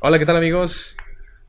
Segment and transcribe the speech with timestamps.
[0.00, 0.96] Hola, ¿qué tal amigos?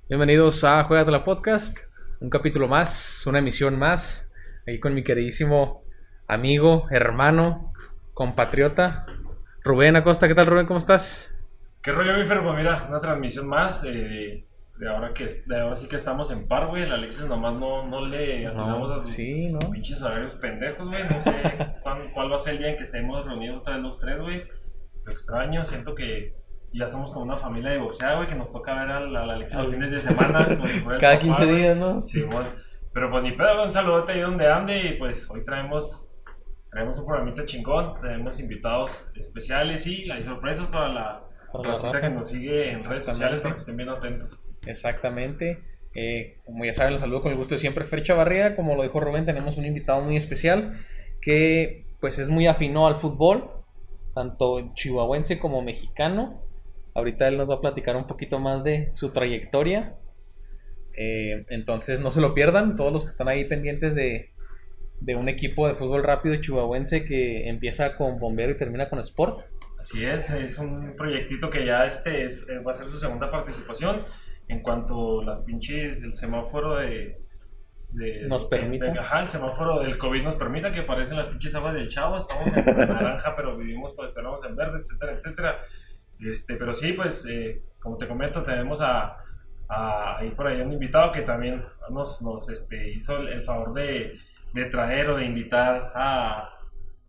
[0.10, 1.80] Bienvenidos a Juega la Podcast,
[2.20, 4.32] un capítulo más, una emisión más,
[4.68, 5.84] ahí con mi queridísimo
[6.28, 7.74] amigo, hermano,
[8.14, 9.06] compatriota,
[9.64, 10.28] Rubén Acosta.
[10.28, 10.66] ¿Qué tal Rubén?
[10.66, 11.37] ¿Cómo estás?
[11.88, 12.44] ¿Qué rollo, mi Fer?
[12.44, 14.46] Pues mira, una transmisión más eh,
[14.78, 16.84] de, ahora que de ahora sí que estamos en par, güey.
[16.84, 19.60] El Alexis nomás no, no le atinamos a sus sí, ¿no?
[19.72, 21.02] pinches horarios pendejos, güey.
[21.02, 23.84] No sé cuál, cuál va a ser el día en que estemos reunidos otra vez
[23.84, 24.44] los tres, güey.
[25.06, 26.36] Lo extraño, siento que
[26.74, 29.72] ya somos como una familia boxeo, güey, que nos toca ver al, al Alexis los
[29.72, 30.46] fines de semana.
[30.66, 31.56] si Cada papá, 15 güey.
[31.56, 32.04] días, ¿no?
[32.04, 32.50] Sí, bueno.
[32.94, 36.06] Pero pues ni pedo, un saludote ahí donde ande y pues hoy traemos
[36.70, 41.94] traemos un programita chingón, tenemos invitados especiales y hay sorpresas para la Para la racita
[41.94, 42.08] raza.
[42.10, 43.12] que nos sigue en redes Exactamente.
[43.12, 44.44] sociales para que estén bien atentos.
[44.66, 45.60] Exactamente.
[45.96, 48.56] Eh, como ya saben, los saludo con el gusto de siempre, Fer Chavarría.
[48.56, 50.78] Como lo dijo Rubén, tenemos un invitado muy especial
[51.22, 53.50] que pues es muy afino al fútbol,
[54.14, 56.44] tanto chihuahuense como mexicano.
[56.94, 59.96] Ahorita él nos va a platicar un poquito más de su trayectoria.
[60.96, 64.32] Eh, entonces no se lo pierdan, todos los que están ahí pendientes de,
[65.00, 69.46] de un equipo de fútbol rápido chihuahuense que empieza con bombero y termina con sport.
[69.80, 73.30] Así es, es un proyectito que ya este es, eh, va a ser su segunda
[73.32, 74.06] participación
[74.48, 77.20] en cuanto las pinches, el semáforo de...
[77.92, 78.50] de Nos
[79.00, 82.48] ajá, el semáforo del COVID nos permita que aparecen las pinches aguas del chavo, estamos
[82.58, 85.60] en naranja pero vivimos pues estaremos en verde, etcétera, etcétera.
[86.20, 89.18] Este, pero sí, pues, eh, como te comento, tenemos a,
[89.70, 93.74] a- ahí por ahí un invitado que también nos, nos este, hizo el, el favor
[93.74, 94.18] de,
[94.54, 96.57] de traer o de invitar a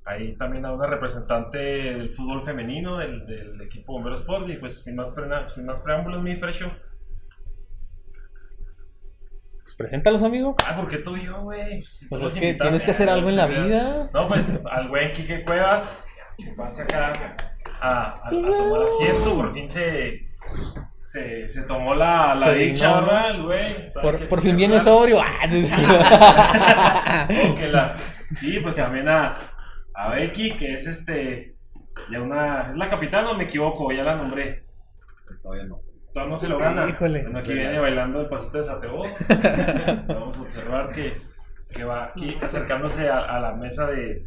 [0.08, 4.82] ahí también a una representante del fútbol femenino del, del equipo Bombero Sport y pues
[4.82, 6.70] sin más, prena- sin más preámbulos, mi fresho.
[9.62, 10.56] Pues preséntalos, amigo.
[10.66, 11.82] Ah, ¿por qué tú y yo, güey?
[11.82, 14.10] Si Pues los es que tienes que hacer algo en la vida.
[14.14, 16.06] No, pues al buen Quique Cuevas,
[16.38, 17.12] que pase acá
[17.80, 20.26] a, a- a tomar asiento, por fin se,
[20.94, 23.00] se, se tomó la, la dicha.
[23.00, 23.42] ¿verdad?
[23.44, 23.92] Güey.
[23.92, 25.18] Por, por fin viene sobrio.
[25.22, 25.46] Ah,
[27.28, 27.94] que la-
[28.40, 29.34] Y pues también a,
[29.98, 31.56] a Becky, que es este,
[32.10, 34.64] ya una, es la capitana, o me equivoco, ya la nombré.
[35.42, 35.80] Todavía no.
[36.12, 36.88] Todavía no se lo gana.
[36.88, 37.22] Híjole.
[37.22, 39.02] Bueno, aquí viene bailando el pasito de Sateo.
[40.08, 41.20] Vamos a observar que,
[41.70, 44.24] que va aquí acercándose a, a la mesa de,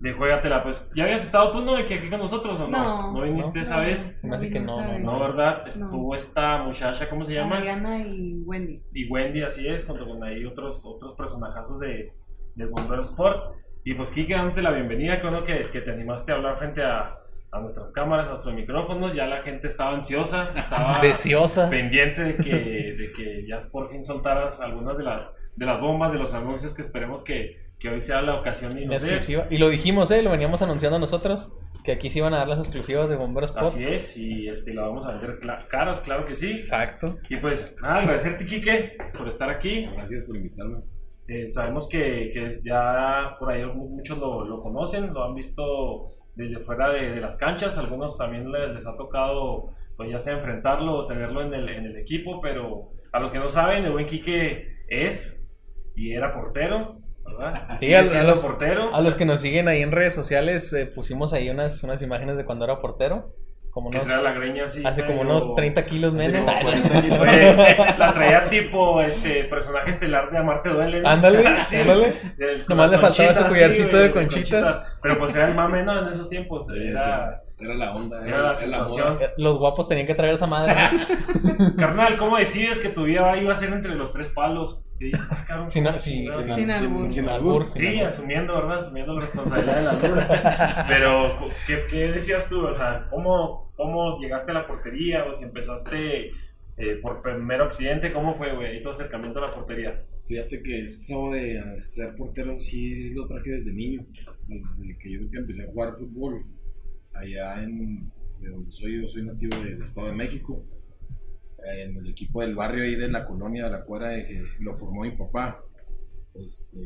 [0.00, 0.62] de Juegatela.
[0.62, 1.76] Pues, ¿ya habías estado tú, no?
[1.76, 3.12] Aquí, aquí con nosotros o no?
[3.12, 3.20] No.
[3.22, 3.62] viniste No.
[3.64, 4.18] esa vez?
[4.24, 5.66] Me hace que no, no, No, ¿verdad?
[5.66, 7.56] Estuvo esta muchacha, ¿cómo se llama?
[7.58, 8.82] Adriana y Wendy.
[8.94, 12.12] y Wendy, así es, junto con ahí otros, otros personajazos de,
[12.54, 13.54] de Bombero Sport.
[13.86, 16.82] Y pues, Kike, dándote la bienvenida, que bueno que, que te animaste a hablar frente
[16.82, 17.18] a,
[17.52, 19.14] a nuestras cámaras, a nuestros micrófonos.
[19.14, 21.70] Ya la gente estaba ansiosa, estaba Deseosa.
[21.70, 22.50] pendiente de que,
[22.98, 26.74] de que ya por fin soltaras algunas de las, de las bombas, de los anuncios
[26.74, 29.46] que esperemos que, que hoy sea la ocasión y nos exclusiva.
[29.50, 30.20] Y lo dijimos, ¿eh?
[30.20, 31.52] Lo veníamos anunciando nosotros.
[31.84, 33.66] Que aquí se iban a dar las exclusivas de Bomberos Sport.
[33.68, 36.50] Así es, y este, la vamos a vender cla- caras, claro que sí.
[36.50, 37.18] Exacto.
[37.30, 39.88] Y pues, nada, agradecerte, Kike, por estar aquí.
[39.94, 40.78] Gracias por invitarme.
[41.28, 46.58] Eh, sabemos que, que ya por ahí muchos lo, lo conocen, lo han visto desde
[46.60, 50.92] fuera de, de las canchas, algunos también les, les ha tocado pues ya sea enfrentarlo
[50.92, 54.06] o tenerlo en el, en el equipo, pero a los que no saben, el buen
[54.06, 55.42] Quique es
[55.94, 57.66] y era portero, ¿verdad?
[57.78, 58.94] Sí, a, a los, portero.
[58.94, 62.36] a los que nos siguen ahí en redes sociales, eh, pusimos ahí unas, unas imágenes
[62.36, 63.34] de cuando era portero.
[63.76, 64.82] Como unos, trae la greña así.
[64.86, 66.46] hace como medio- unos 30 kilos menos.
[66.46, 67.18] como Ay, 40 kilos.
[67.20, 71.02] Oye, la traía tipo este personaje estelar de Amarte Duele.
[71.02, 71.08] ¿no?
[71.10, 71.76] Ándale, Sí.
[71.76, 72.14] ándale.
[72.68, 74.80] Nomás le faltaba ese conchitas, collarcito de conchitas.
[75.02, 76.64] Pero pues era el más menos en esos tiempos.
[76.66, 77.45] Sí, Era, sí.
[77.58, 78.26] Era la onda.
[78.26, 79.18] era la sensación.
[79.20, 80.74] Eh, Los guapos tenían que traer esa madre.
[81.78, 84.82] Carnal, ¿cómo decides que tu vida iba a ser entre los tres palos?
[85.48, 85.86] Ah, Sin-
[87.28, 87.68] albur.
[87.68, 88.80] Sí, asumiendo, ¿verdad?
[88.80, 90.84] Asumiendo la responsabilidad de la luna.
[90.88, 92.66] Pero, ¿qué, qué decías tú?
[92.66, 95.24] O sea, ¿cómo, ¿cómo llegaste a la portería?
[95.24, 96.30] O si empezaste
[96.78, 98.68] eh, por primer accidente, ¿cómo fue, güey?
[98.68, 100.02] Ahí tu acercamiento a la portería.
[100.26, 104.04] Fíjate que esto de ser portero sí lo traje desde niño.
[104.46, 106.44] Desde que yo que empecé a jugar fútbol.
[107.18, 108.10] Allá en
[108.40, 110.64] de donde soy, yo soy nativo del Estado de México.
[111.82, 114.76] En el equipo del barrio ahí de la colonia de la cuadra eh, que lo
[114.76, 115.60] formó mi papá.
[116.34, 116.78] Este,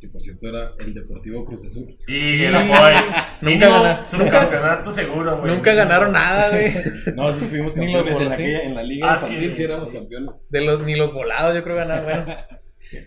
[0.00, 1.96] que por cierto era el Deportivo Cruz Azul.
[2.08, 2.92] Y el boy.
[3.42, 5.54] Nunca gana- Subcampeonato seguro, güey.
[5.54, 6.72] Nunca ganaron nada, güey.
[7.16, 8.32] No, sí fuimos los campeones en, sí.
[8.34, 9.94] aquella- en la liga Ah, infantil, sí, sí éramos sí.
[9.94, 10.30] campeones.
[10.50, 12.04] De los, ni los volados, yo creo ganaron.
[12.04, 12.26] Bueno,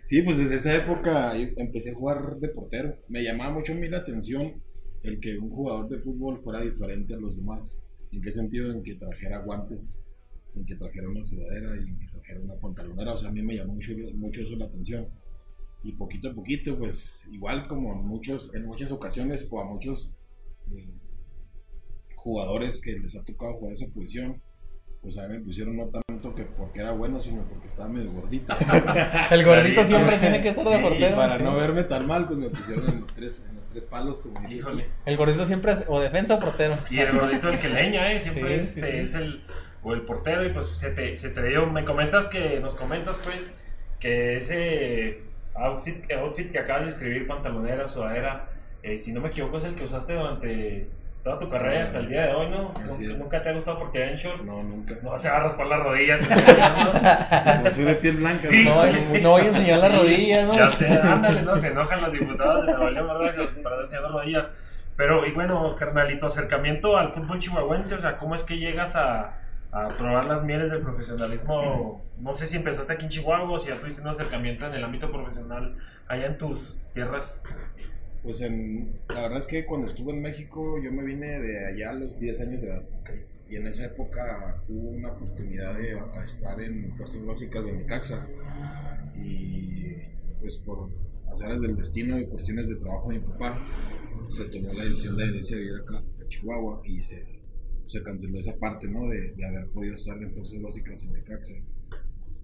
[0.06, 2.98] Sí, pues desde esa época empecé a jugar de portero.
[3.10, 4.64] Me llamaba mucho a mí la atención
[5.06, 7.80] el que un jugador de fútbol fuera diferente a los demás.
[8.12, 8.72] ¿En qué sentido?
[8.72, 10.00] En que trajera guantes,
[10.56, 13.14] en que trajera una sudadera y en que trajera una pantalonera.
[13.14, 15.08] O sea, a mí me llamó mucho, mucho eso la atención.
[15.84, 20.16] Y poquito a poquito, pues igual como en, muchos, en muchas ocasiones o a muchos
[20.72, 20.94] eh,
[22.16, 24.42] jugadores que les ha tocado jugar esa posición,
[25.06, 28.12] pues a mí me pusieron no tanto que porque era bueno, sino porque estaba medio
[28.12, 28.56] gordito.
[29.32, 31.16] El gordito siempre tiene que estar de portero.
[31.16, 31.44] Para sí.
[31.44, 34.40] no verme tan mal, pues me pusieron en los tres, en los tres palos, como
[34.40, 34.60] dices.
[34.60, 34.86] Híjole.
[35.06, 36.78] El gordito siempre es o defensa o portero.
[36.90, 38.22] Y el gordito el que leña, ¿eh?
[38.22, 38.98] Siempre Sí, es, sí, este, sí.
[39.00, 39.44] es el,
[39.84, 43.18] o el portero y pues se te, se te dio, me comentas que, nos comentas
[43.18, 43.52] pues,
[44.00, 45.24] que ese
[45.56, 48.50] outfit, outfit que acabas de escribir, pantalonera, sudadera,
[48.82, 50.88] eh, si no me equivoco es el que usaste durante
[51.26, 52.72] toda tu carrera hasta el día de hoy, ¿no?
[52.76, 53.18] Así Nunca, es.
[53.18, 54.44] nunca te ha gustado porque en short.
[54.44, 54.94] No, nunca.
[55.02, 56.22] No se va a raspar las rodillas.
[56.22, 56.36] ¿no?
[57.58, 58.64] Como soy de piel blanca, Sí.
[58.64, 58.86] ¿no?
[58.86, 60.54] No, no voy a enseñar las rodillas, ¿no?
[60.56, 63.46] Ya sé, ándale, no se enojan los diputados de Nuevo León, ¿verdad?
[63.64, 64.46] Para enseñar las rodillas.
[64.96, 69.40] Pero, y bueno, carnalito, acercamiento al fútbol chihuahuense, o sea, ¿cómo es que llegas a,
[69.72, 72.06] a probar las mieles del profesionalismo?
[72.20, 74.84] No sé si empezaste aquí en Chihuahua o si ya tuviste un acercamiento en el
[74.84, 75.76] ámbito profesional
[76.08, 77.44] allá en tus tierras.
[78.26, 81.92] Pues en, la verdad es que cuando estuve en México, yo me vine de allá
[81.92, 82.84] a los 10 años de edad.
[83.48, 88.28] Y en esa época hubo una oportunidad de estar en Fuerzas Básicas de Necaxa.
[89.16, 89.94] Y
[90.40, 90.90] pues por
[91.32, 93.64] azares del destino y cuestiones de trabajo de mi papá,
[94.30, 97.24] se tomó la decisión de irse a vivir acá, a Chihuahua, y se,
[97.86, 99.08] se canceló esa parte, ¿no?
[99.08, 101.54] De, de haber podido estar en Fuerzas Básicas en Necaxa.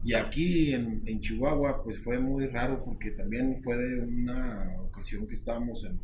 [0.03, 5.27] Y aquí en, en Chihuahua, pues fue muy raro porque también fue de una ocasión
[5.27, 5.99] que estábamos en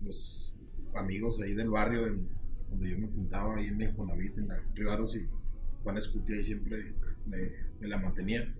[0.00, 0.54] los
[0.94, 2.28] amigos ahí del barrio, en-
[2.70, 5.28] donde yo me juntaba ahí en el Infonavit, en Rivaros y
[5.82, 6.94] Juan Escuti ahí siempre
[7.26, 8.54] me, la mantenía.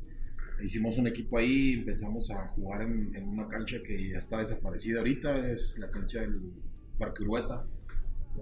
[0.62, 5.50] Hicimos un equipo ahí, empezamos a jugar en, una cancha que ya está desaparecida ahorita,
[5.50, 6.52] es la cancha del
[6.98, 7.64] Parque Urueta.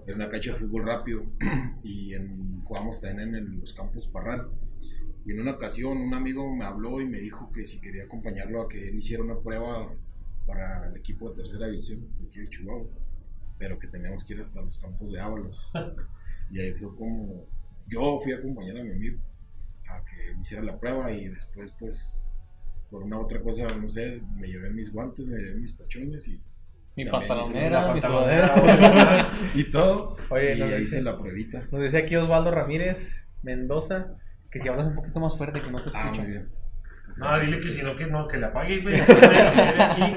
[0.05, 1.25] Era una cancha de fútbol rápido
[1.83, 4.49] y en, jugamos también en los campos Parral.
[5.23, 8.61] Y en una ocasión un amigo me habló y me dijo que si quería acompañarlo
[8.61, 9.93] a que él hiciera una prueba
[10.47, 12.87] para el equipo de tercera división de Chihuahua,
[13.59, 15.57] pero que teníamos que ir hasta los campos de Ábalos.
[16.49, 17.45] Y ahí fue como,
[17.87, 19.21] yo fui a acompañar a mi amigo
[19.87, 22.25] a que él hiciera la prueba y después pues
[22.89, 26.41] por una otra cosa, no sé, me llevé mis guantes, me llevé mis tachones y,
[26.97, 29.31] Mi pantalonera, mi sudadera.
[29.55, 30.17] y todo.
[30.29, 31.65] Oye, y no sé ahí si- hice la pruebita.
[31.71, 34.17] Nos decía aquí Osvaldo Ramírez Mendoza
[34.51, 36.21] que si hablas un poquito más fuerte, que no te Ah, escucho.
[36.21, 36.49] muy bien.
[37.17, 38.99] No, dile que si no, que no, que le apague, güey.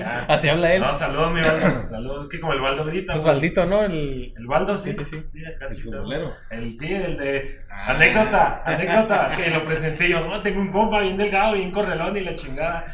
[0.07, 0.25] Ah.
[0.29, 0.81] Así habla él.
[0.81, 1.89] No, saludos, mi Baldo.
[1.91, 3.13] Saludos, es que como el Baldo grita.
[3.13, 3.21] güey.
[3.25, 3.83] Osvaldito, ¿no?
[3.83, 4.33] El...
[4.37, 4.95] El Baldo, sí.
[4.95, 5.45] Sí, sí, sí.
[5.45, 6.33] acá El sí, futbolero.
[6.51, 7.61] El sí, el de.
[7.71, 7.91] Ah.
[7.91, 10.25] Anécdota, anécdota, que lo presenté yo.
[10.27, 12.87] No, tengo un compa bien delgado, bien correlón y la chingada.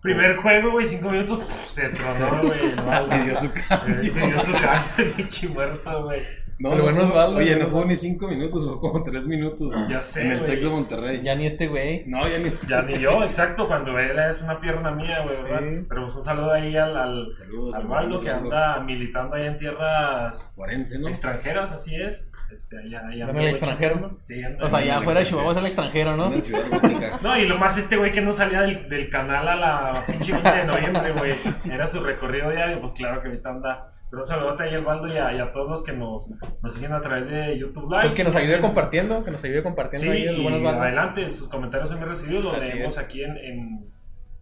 [0.00, 2.60] Primer juego, güey, cinco minutos, pff, se tronó, güey.
[2.70, 3.08] el Baldo.
[3.16, 4.00] Me dio su Eh, cambio.
[4.12, 6.20] Dio su cambio, pinche muerto, güey.
[6.58, 9.76] No, Pero no bueno, Osvaldo, Oye, no jugó ni 5 minutos, jugó como 3 minutos.
[9.88, 10.44] Ya sé, En el.
[10.44, 11.20] Tec de Monterrey.
[11.22, 12.02] Ya ni este güey.
[12.06, 15.68] No, ya ni Ya ni yo, exacto, cuando él es una pierna mía, güey, ¿verdad?
[15.68, 15.86] Sí.
[15.88, 19.46] Pero pues un saludo ahí al, al, Saludos al al Baldo que anda militando allá
[19.46, 20.54] en tierras
[20.98, 21.08] ¿no?
[21.08, 22.34] extranjeras, así es.
[22.52, 24.00] Este, allá, allá ¿En el extranjero?
[24.00, 24.18] ¿no?
[24.24, 25.28] Sí, anda O sea, en ya el fuera de extranjero.
[25.28, 26.24] Chihuahua es el extranjero, ¿no?
[26.24, 27.18] Anda en Ciudad Gótica.
[27.22, 30.32] No, y lo más este güey que no salía del, del canal a la pinche
[30.32, 31.34] 20 de noviembre, güey.
[31.70, 33.92] Era su recorrido diario, pues claro que ahorita anda.
[34.10, 36.28] Pero un saludote ahí al y a, y a todos los que nos,
[36.62, 38.02] nos siguen a través de YouTube Live.
[38.02, 41.90] Pues que nos ayude compartiendo, que nos ayude compartiendo Sí, ahí y adelante, sus comentarios
[41.90, 43.92] son bien recibidos, los leemos aquí en, en,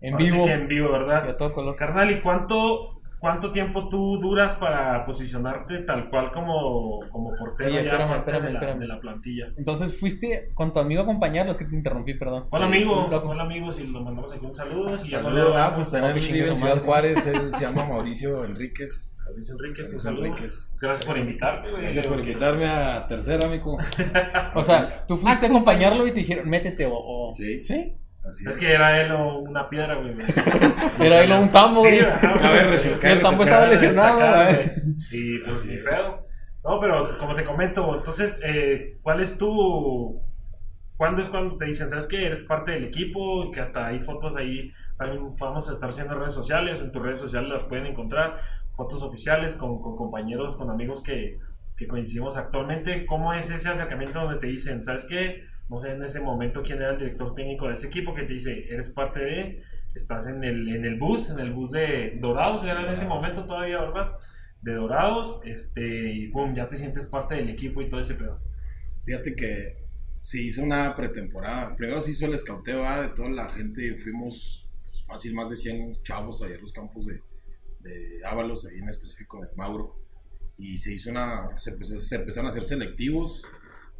[0.00, 0.44] En vivo.
[0.44, 1.28] que en vivo, Y ¿verdad?
[1.28, 1.74] a todo color.
[1.74, 7.76] Carnal, ¿y cuánto, cuánto tiempo tú duras para posicionarte tal cual como, como portero Oye,
[7.84, 8.78] ya espérame, parte espérame, de, la, espérame.
[8.80, 9.46] de la plantilla?
[9.56, 12.46] Entonces fuiste con tu amigo a acompañarlo, es que te interrumpí, perdón.
[12.50, 14.96] Hola Sí, amigo, hola amigos, y lo mandamos aquí un saludo.
[15.02, 15.54] Y ya no Saludos.
[15.54, 16.78] le- Ah, pues también vive en Ciudad.
[16.82, 17.26] Juárez.
[17.26, 19.12] Él se llama Mauricio Enríquez.
[19.34, 20.24] Luis Enríquez, un saludo.
[20.26, 20.76] Enríquez.
[20.80, 21.82] Gracias por invitarme, güey.
[21.82, 23.76] Gracias por invitarme a tercera, amigo.
[24.54, 26.92] O sea, tú fuiste a acompañarlo y te dijeron, métete o...
[26.94, 27.64] o- Sí.
[27.64, 27.96] ¿Sí?
[28.26, 28.56] Así Es es.
[28.56, 30.14] que era él o una piedra, güey.
[31.00, 32.00] Era él un tambo, Sí, güey.
[32.00, 34.66] ajá, A ver, resulta- El tambo estaba lesionado, güey.
[35.12, 36.26] Y pues ni pedo.
[36.64, 40.20] No, pero como te comento, entonces, eh, ¿cuál es tu.
[40.96, 43.50] ¿Cuándo es cuando te dicen, sabes que eres parte del equipo?
[43.52, 47.20] Que hasta hay fotos ahí, también vamos a estar haciendo redes sociales, en tus redes
[47.20, 48.40] sociales las pueden encontrar,
[48.74, 51.38] fotos oficiales con, con compañeros, con amigos que,
[51.76, 53.04] que coincidimos actualmente.
[53.04, 55.42] ¿Cómo es ese acercamiento donde te dicen, sabes qué?
[55.68, 58.34] No sé en ese momento quién era el director técnico de ese equipo que te
[58.34, 59.62] dice, eres parte de,
[59.94, 63.46] estás en el, en el bus, en el bus de Dorados, era en ese momento
[63.46, 64.12] todavía, ¿verdad?
[64.62, 68.40] De Dorados, este, y boom, ya te sientes parte del equipo y todo ese pedo.
[69.04, 71.76] Fíjate que se hizo una pretemporada.
[71.76, 73.96] Primero se hizo el escauteo de toda la gente.
[73.96, 77.22] Fuimos pues, fácil más de 100 chavos allá en los campos de,
[77.80, 79.96] de Ábalos, ahí en específico de Mauro.
[80.56, 81.56] Y se hizo una.
[81.58, 83.42] Se, se empezaron a hacer selectivos.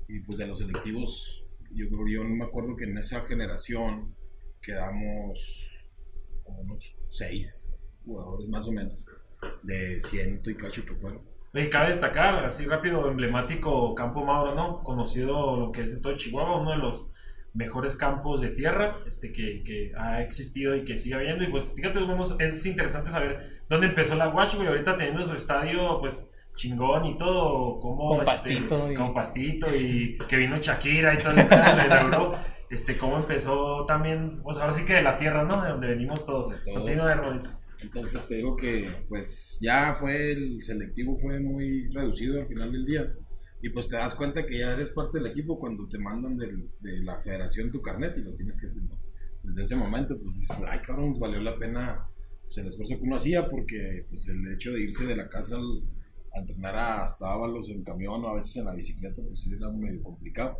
[0.09, 1.45] Y pues de los selectivos,
[1.77, 4.15] yo creo, yo no me acuerdo que en esa generación
[4.61, 5.87] quedamos
[6.43, 8.95] como unos seis jugadores más o menos,
[9.63, 11.23] de ciento y cacho que fueron.
[11.55, 14.83] Y cabe destacar, así rápido, emblemático Campo Mauro, ¿no?
[14.83, 17.09] Conocido lo que es en todo Chihuahua, uno de los
[17.55, 21.45] mejores campos de tierra este, que, ha existido y que sigue habiendo.
[21.45, 22.01] Y pues fíjate,
[22.41, 24.69] es interesante saber dónde empezó la Watch, güey.
[24.69, 29.67] Ahorita teniendo su estadio, pues chingón y todo, como Con este, pastito y- con pastito
[29.77, 32.33] y que vino Shakira y todo el inauguró.
[32.69, 35.63] Este, cómo empezó también, pues ahora sí que de la tierra, ¿no?
[35.63, 36.51] De donde venimos todos.
[36.51, 36.91] De todos.
[37.81, 42.85] Entonces te digo que pues ya fue el selectivo fue muy reducido al final del
[42.85, 43.13] día.
[43.63, 46.69] Y pues te das cuenta que ya eres parte del equipo cuando te mandan del-
[46.81, 48.99] de la federación tu carnet y lo tienes que firmar.
[49.45, 52.09] Desde ese momento pues dices, ay cabrón, valió la pena
[52.47, 55.55] pues, el esfuerzo que uno hacía porque pues el hecho de irse de la casa
[55.55, 55.83] al-
[56.37, 59.71] a entrenar hasta Ábalos en camión o a veces en la bicicleta pues sí era
[59.71, 60.59] medio complicado.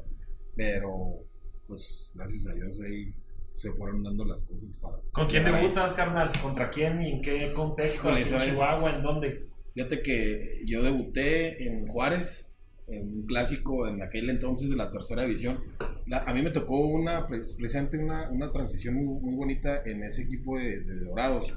[0.55, 1.25] Pero
[1.67, 3.13] pues gracias a Dios ahí
[3.57, 4.97] se fueron dando las cosas para...
[5.13, 6.31] ¿Con quién debutas, carnal?
[6.43, 8.09] ¿Contra quién y en qué contexto?
[8.11, 8.97] Híjole, ¿Aquí en Chihuahua?
[8.97, 9.49] ¿En dónde?
[9.75, 12.55] Fíjate que yo debuté en Juárez,
[12.87, 15.59] en un clásico en aquel entonces de la tercera división.
[16.07, 20.03] La- a mí me tocó una, pres- presente una, una transición muy, muy bonita en
[20.05, 21.53] ese equipo de, de Dorados.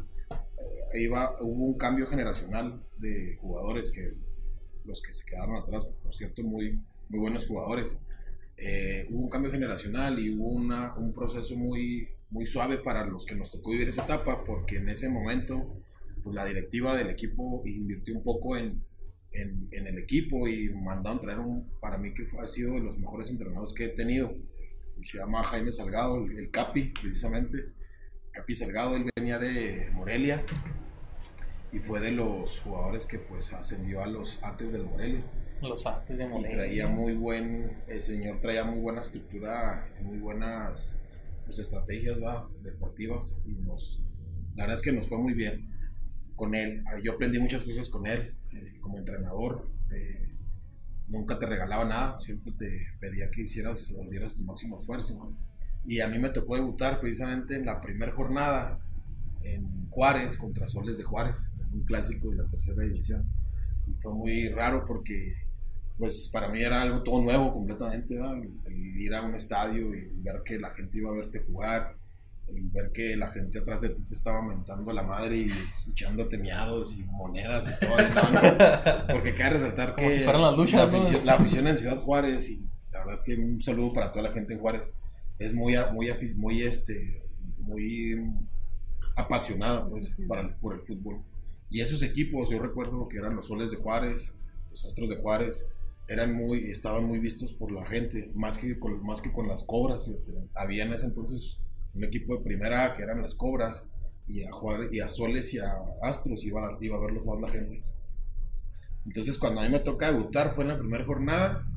[0.93, 4.13] Ahí va- hubo un cambio generacional de jugadores que
[4.85, 7.99] los que se quedaron atrás, por cierto, muy, muy buenos jugadores.
[8.57, 13.25] Eh, hubo un cambio generacional y hubo una, un proceso muy, muy suave para los
[13.25, 15.77] que nos tocó vivir esa etapa, porque en ese momento
[16.23, 18.83] pues, la directiva del equipo invirtió un poco en,
[19.31, 23.29] en, el equipo y mandaron traer un, para mí que ha sido de los mejores
[23.29, 24.33] entrenadores que he tenido.
[25.01, 27.57] Se llama Jaime Salgado, el Capi, precisamente.
[28.39, 30.41] Capi Salgado, él venía de Morelia
[31.73, 35.21] y fue de los jugadores que pues ascendió a los Ates del Morelia
[35.61, 36.57] Los artes de y Morelia.
[36.57, 40.97] traía muy buen, el señor traía muy buena estructura, muy buenas
[41.43, 42.49] pues, estrategias ¿va?
[42.61, 44.01] deportivas y nos,
[44.55, 45.69] la verdad es que nos fue muy bien
[46.37, 46.81] con él.
[47.03, 49.67] Yo aprendí muchas cosas con él eh, como entrenador.
[49.91, 50.33] eh,
[51.09, 55.15] nunca te regalaba nada, siempre te pedía que hicieras dieras tu máximo esfuerzo.
[55.15, 55.48] ¿no?
[55.85, 58.79] Y a mí me tocó debutar precisamente en la primera jornada
[59.43, 63.25] en Juárez contra Soles de Juárez, un clásico de la tercera división.
[63.87, 65.35] Y fue muy raro porque
[65.97, 68.35] pues para mí era algo todo nuevo completamente, ¿verdad?
[68.37, 71.97] el, el ir a un estadio y ver que la gente iba a verte jugar,
[72.47, 75.51] el ver que la gente atrás de ti te estaba mentando la madre y
[75.91, 77.97] echándote miados y monedas y todo.
[77.97, 78.31] ¿no?
[78.31, 79.07] ¿no?
[79.13, 81.25] Porque cabe resaltar que Como si fueran las luchas, la, ¿no?
[81.25, 84.33] la afición en Ciudad Juárez y la verdad es que un saludo para toda la
[84.33, 84.89] gente en Juárez
[85.39, 87.23] es muy muy muy este
[87.57, 88.15] muy
[89.15, 91.23] apasionada pues, para por el fútbol.
[91.69, 94.35] Y esos equipos, yo recuerdo que eran los Soles de Juárez,
[94.71, 95.69] los Astros de Juárez,
[96.07, 99.63] eran muy, estaban muy vistos por la gente, más que con, más que con las
[99.63, 100.05] cobras.
[100.55, 101.59] Había en ese entonces
[101.93, 103.87] un equipo de primera A que eran las cobras,
[104.27, 107.39] y a, Juárez, y a Soles y a Astros iba a, iba a verlos más
[107.39, 107.83] la gente.
[109.05, 111.67] Entonces cuando a mí me toca debutar fue en la primera jornada,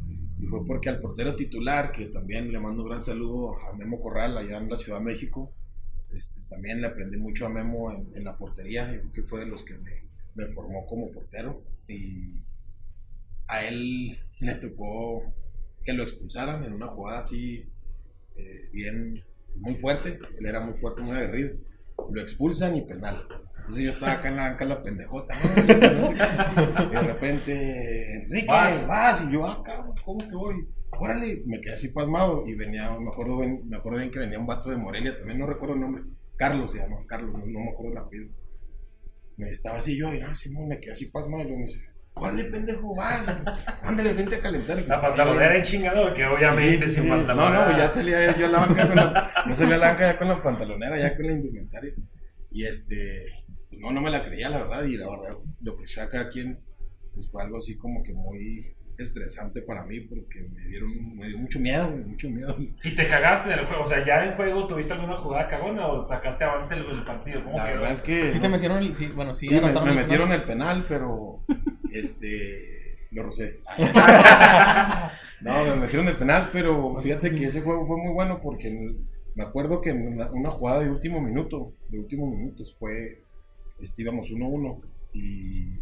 [0.42, 4.00] y fue porque al portero titular, que también le mando un gran saludo a Memo
[4.00, 5.54] Corral allá en la Ciudad de México,
[6.12, 9.46] este, también le aprendí mucho a Memo en, la portería, yo creo que fue de
[9.46, 10.02] los que me,
[10.34, 11.62] me formó como portero.
[11.87, 12.42] Y
[13.46, 15.32] a él le tocó
[15.84, 17.70] que lo expulsaran en una jugada así
[18.34, 19.22] eh, bien,
[19.54, 21.56] muy fuerte, él era muy fuerte, muy aguerrido,
[22.11, 23.28] lo expulsan y penal.
[23.62, 25.62] Entonces yo estaba acá en la banca la pendejota, ¿no?
[25.62, 25.73] Sé.
[25.73, 28.87] Y de repente, Enrique, Vas.
[28.88, 30.69] vas, y yo, ah, cabrón, ¿cómo que voy?
[30.99, 34.38] Órale, me quedé así pasmado y venía, me acuerdo bien, me acuerdo bien que venía
[34.38, 36.02] un vato de Morelia, también no recuerdo el nombre,
[36.37, 38.31] Carlos se llama, Carlos, no, no me acuerdo el apellido.
[39.37, 41.64] Me estaba así yo, y no, así no, me quedé así pasmado y luego me
[41.66, 41.81] dice,
[42.14, 43.26] órale, pendejo, vas,
[43.83, 44.83] ándale, vente a calentar.
[44.88, 47.09] La pantalonera en chingado, que obviamente Sí, sí, sin sí.
[47.09, 47.54] pantalonera.
[47.54, 49.88] No, no, pues ya salía yo a la banca con la, yo salía a la
[49.88, 51.95] banca ya con la pantalonera, ya con la indumentaria.
[52.50, 53.25] Y este,
[53.78, 56.58] no, no me la creía, la verdad, y la verdad, lo que sea cada quien,
[57.14, 61.38] pues fue algo así como que muy estresante para mí, porque me dieron, me dio
[61.38, 62.56] mucho miedo, mucho miedo.
[62.84, 65.86] Y te cagaste en el juego, o sea, ya en juego tuviste alguna jugada cagona
[65.88, 67.42] o sacaste avante el, el partido.
[67.42, 67.74] ¿Cómo La quedó?
[67.76, 68.30] verdad es que...
[68.30, 68.94] Sí te metieron el...
[68.94, 71.42] Sí, bueno, sí, Sí, me, me metieron el penal, pero
[71.92, 73.60] este lo rocé.
[75.40, 79.08] No, me metieron el penal, pero fíjate que ese juego fue muy bueno porque en-
[79.34, 83.24] me acuerdo que en una, una jugada de último minuto, de último minutos fue,
[83.82, 84.80] este, íbamos 1-1
[85.12, 85.72] y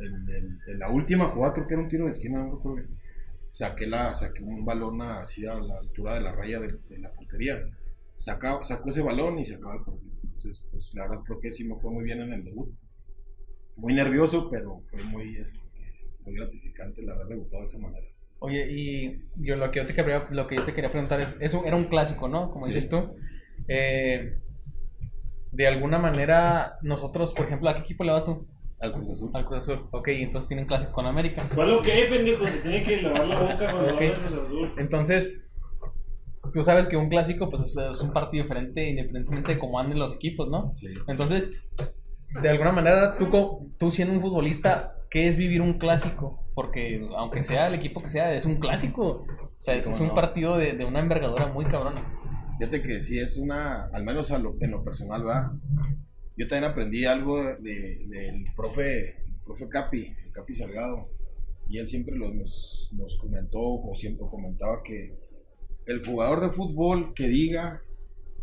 [0.00, 2.76] en, el- en la última jugada creo que era un tiro de esquina, no recuerdo
[2.76, 2.98] bien,
[3.50, 7.12] saqué, la, saqué un balón así a la altura de la raya de, de la
[7.12, 7.60] portería.
[8.16, 10.12] Saca, sacó ese balón y se acaba el partido.
[10.24, 12.68] Entonces, pues la verdad creo que sí me fue muy bien en el debut.
[13.76, 15.78] Muy nervioso, pero fue muy, este,
[16.24, 18.06] muy gratificante el haber debutado de esa manera.
[18.40, 21.36] Oye, y yo lo que yo te quería, lo que yo te quería preguntar es,
[21.40, 22.48] es un- era un clásico, ¿no?
[22.50, 22.72] Como Sí.
[22.72, 23.14] dices tú.
[23.68, 24.38] Eh,
[25.52, 28.46] de alguna manera, nosotros, por ejemplo, ¿a qué equipo le vas tú?
[28.80, 29.30] Al Cruz Azul.
[29.34, 29.88] Al Cruz Azul.
[29.90, 31.42] Ok, entonces tienen clásico con América.
[31.54, 32.46] ¿Cuál lo que es, pendejo?
[32.46, 34.72] Se tiene que lavar la boca cuando Cruz Azul.
[34.78, 35.40] Entonces,
[36.52, 39.98] tú sabes que un clásico pues es, es un partido diferente independientemente de cómo anden
[39.98, 40.70] los equipos, ¿no?
[40.74, 40.88] Sí.
[41.08, 41.50] Entonces,
[42.40, 46.44] de alguna manera, tú, tú siendo un futbolista, ¿qué es vivir un clásico?
[46.54, 49.24] Porque aunque sea el equipo que sea, es un clásico.
[49.26, 50.14] O sea, Sí, es, un no.
[50.14, 52.14] partido de, de una envergadura muy cabrona.
[52.58, 55.56] Fíjate que sí es una, al menos a lo- en lo personal, va.
[56.36, 61.10] Yo también aprendí algo de- de- del profe, profe Capi, el Capi Salgado.
[61.68, 65.16] Y él siempre lo- nos, nos comentó, o siempre comentaba que
[65.86, 67.82] el jugador de fútbol que diga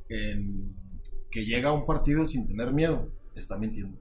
[0.10, 0.76] en-
[1.32, 3.98] que llega a un partido sin tener miedo, está mintiendo.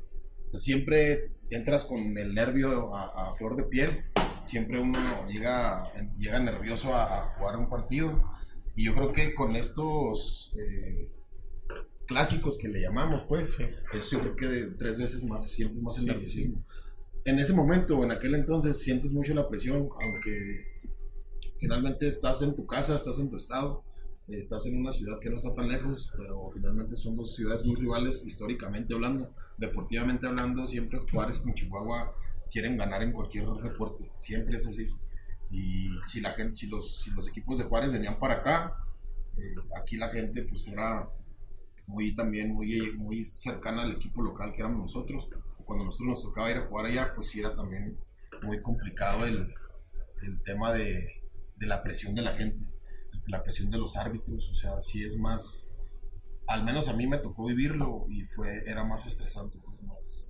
[0.46, 4.04] O sea, siempre entras con el nervio a, a flor de piel,
[4.44, 7.02] siempre uno llega, llega nervioso a,
[7.32, 8.22] a jugar un partido.
[8.76, 11.10] Y yo creo que con estos eh,
[12.06, 13.64] clásicos que le llamamos, pues, Sí.
[13.92, 16.64] es yo creo que de tres veces más, sientes más el Sí, nerviosismo.
[17.24, 20.66] En ese momento o en aquel entonces sientes mucho la presión, aunque
[21.56, 23.82] finalmente estás en tu casa, estás en tu estado,
[24.28, 27.76] estás en una ciudad que no está tan lejos, pero finalmente son dos ciudades muy
[27.76, 32.14] rivales históricamente hablando, deportivamente hablando, siempre Juárez con Chihuahua
[32.50, 34.88] quieren ganar en cualquier deporte, siempre es así.
[35.54, 38.76] Y si la gente, si los, si los equipos de Juárez venían para acá,
[39.36, 41.08] eh, aquí la gente pues era
[41.86, 45.28] muy también muy, muy cercana al equipo local que éramos nosotros.
[45.64, 47.96] Cuando nosotros nos tocaba ir a jugar allá, pues sí era también
[48.42, 49.54] muy complicado el,
[50.22, 51.22] el tema de,
[51.54, 52.66] de la presión de la gente,
[53.28, 55.70] la presión de los árbitros, o sea, sí es más,
[56.48, 59.58] al menos a mí me tocó vivirlo y fue, era más estresante,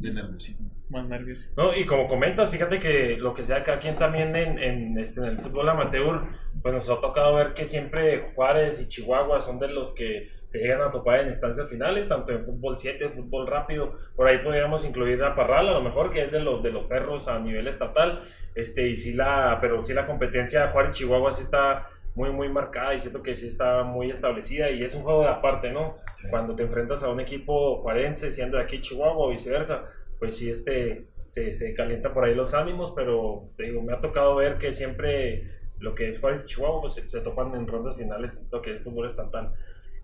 [0.00, 0.70] de nerviosismo.
[0.88, 1.50] Más nervios.
[1.56, 5.20] No, y como comentas, fíjate que lo que sea cada quien también en, en, este,
[5.20, 6.22] en el fútbol amateur,
[6.62, 10.58] pues nos ha tocado ver que siempre Juárez y Chihuahua son de los que se
[10.58, 14.84] llegan a topar en instancias finales, tanto en fútbol 7, fútbol rápido, por ahí podríamos
[14.84, 17.66] incluir a Parral a lo mejor, que es de los de los perros a nivel
[17.66, 18.22] estatal,
[18.54, 23.00] este, y sí la, pero sí la competencia Juárez-Chihuahua sí está muy muy marcada y
[23.00, 25.96] siento que sí está muy establecida y es un juego de aparte, ¿no?
[26.16, 26.28] Sí.
[26.30, 29.84] Cuando te enfrentas a un equipo juarense siendo de aquí Chihuahua o viceversa,
[30.18, 34.00] pues sí este se, se calienta por ahí los ánimos, pero te digo, me ha
[34.00, 37.66] tocado ver que siempre lo que es Juárez y Chihuahua pues se, se topan en
[37.66, 39.52] rondas finales, lo que es fútbol estatal.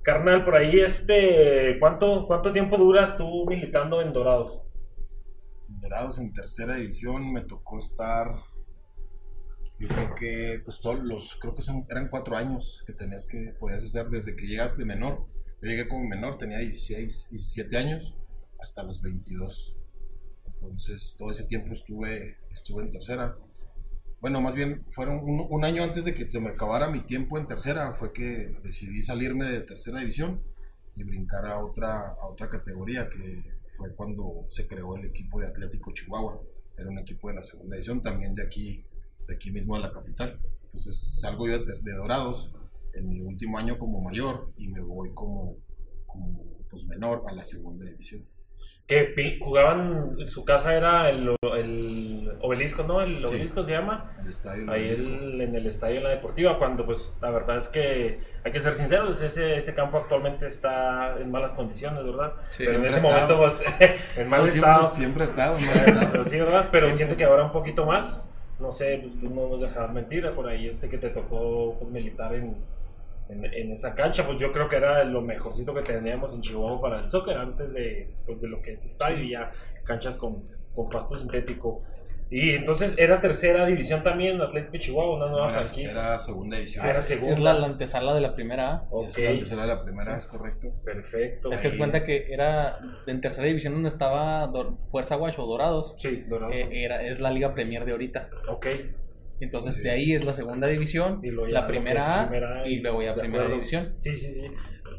[0.02, 4.62] Carnal, por ahí este, ¿cuánto, cuánto tiempo duras tú militando en Dorados?
[5.68, 8.26] Dorados en tercera división me tocó estar
[9.80, 13.54] yo creo que pues todos los creo que son, eran cuatro años que tenías que
[13.58, 15.26] podías hacer desde que llegas de menor.
[15.62, 18.14] Yo llegué como menor tenía 16 17 años
[18.60, 19.74] hasta los 22
[20.52, 23.38] entonces todo ese tiempo estuve estuve en tercera.
[24.20, 27.38] Bueno más bien fueron un, un año antes de que se me acabara mi tiempo
[27.38, 30.42] en tercera fue que decidí salirme de tercera división
[30.94, 33.42] y brincar a otra a otra categoría que
[33.78, 36.42] fue cuando se creó el equipo de Atlético Chihuahua.
[36.76, 38.84] Era un equipo de la segunda edición, también de aquí,
[39.30, 40.38] de aquí mismo de la capital.
[40.64, 42.52] Entonces salgo yo de, de Dorados
[42.94, 45.56] en mi último año como mayor y me voy como,
[46.06, 48.26] como pues menor a la segunda división.
[48.86, 53.00] Que jugaban, su casa era el, el obelisco, ¿no?
[53.00, 53.24] El Sí.
[53.34, 54.16] obelisco se llama.
[54.20, 55.08] El estadio Ahí Jalisco.
[55.08, 58.60] el- en el estadio en la deportiva, cuando pues la verdad es que hay que
[58.60, 62.32] ser sinceros, ese, ese campo actualmente está en malas condiciones, ¿verdad?
[62.50, 62.64] Sí.
[62.66, 63.62] Pero en ese momento pues
[64.16, 64.86] en mal No, siempre, estado.
[64.88, 66.08] siempre estado, en mal estado.
[66.12, 66.68] Pero sí, ¿verdad?
[66.72, 66.94] Pero Sí.
[66.96, 68.28] siento que ahora un poquito más,
[68.60, 71.90] no sé, pues tú no nos dejarás mentir, por ahí este que te tocó pues,
[71.90, 72.56] militar en,
[73.28, 76.80] en, en esa cancha, pues yo creo que era lo mejorcito que teníamos en Chihuahua
[76.80, 79.52] para el soccer antes de, pues, de lo que es estadio y ya
[79.84, 80.42] canchas con,
[80.74, 81.82] con pasto sintético.
[82.32, 85.90] Y entonces era tercera división también, Atlético de Chihuahua, una nueva No, era, franquicia.
[85.90, 86.86] era segunda división.
[86.86, 87.32] Ah, era segunda.
[87.34, 88.86] Es la, la antesala de la primera A.
[88.90, 90.68] Ok, Es la tercera de la primera, es correcto.
[90.84, 91.50] perfecto.
[91.52, 95.96] Es que se cuenta que era en tercera división donde estaba Dor- Fuerza Guacho, Dorados.
[95.98, 96.52] Sí, Dorado.
[96.52, 98.30] Eh, era, es la Liga Premier de ahorita.
[98.48, 98.66] ok.
[99.42, 99.82] Entonces Sí.
[99.82, 102.78] de ahí es la segunda división, Y luego ya la primera A primera A y
[102.80, 103.94] luego ya primera división.
[103.98, 104.44] Sí, sí, sí.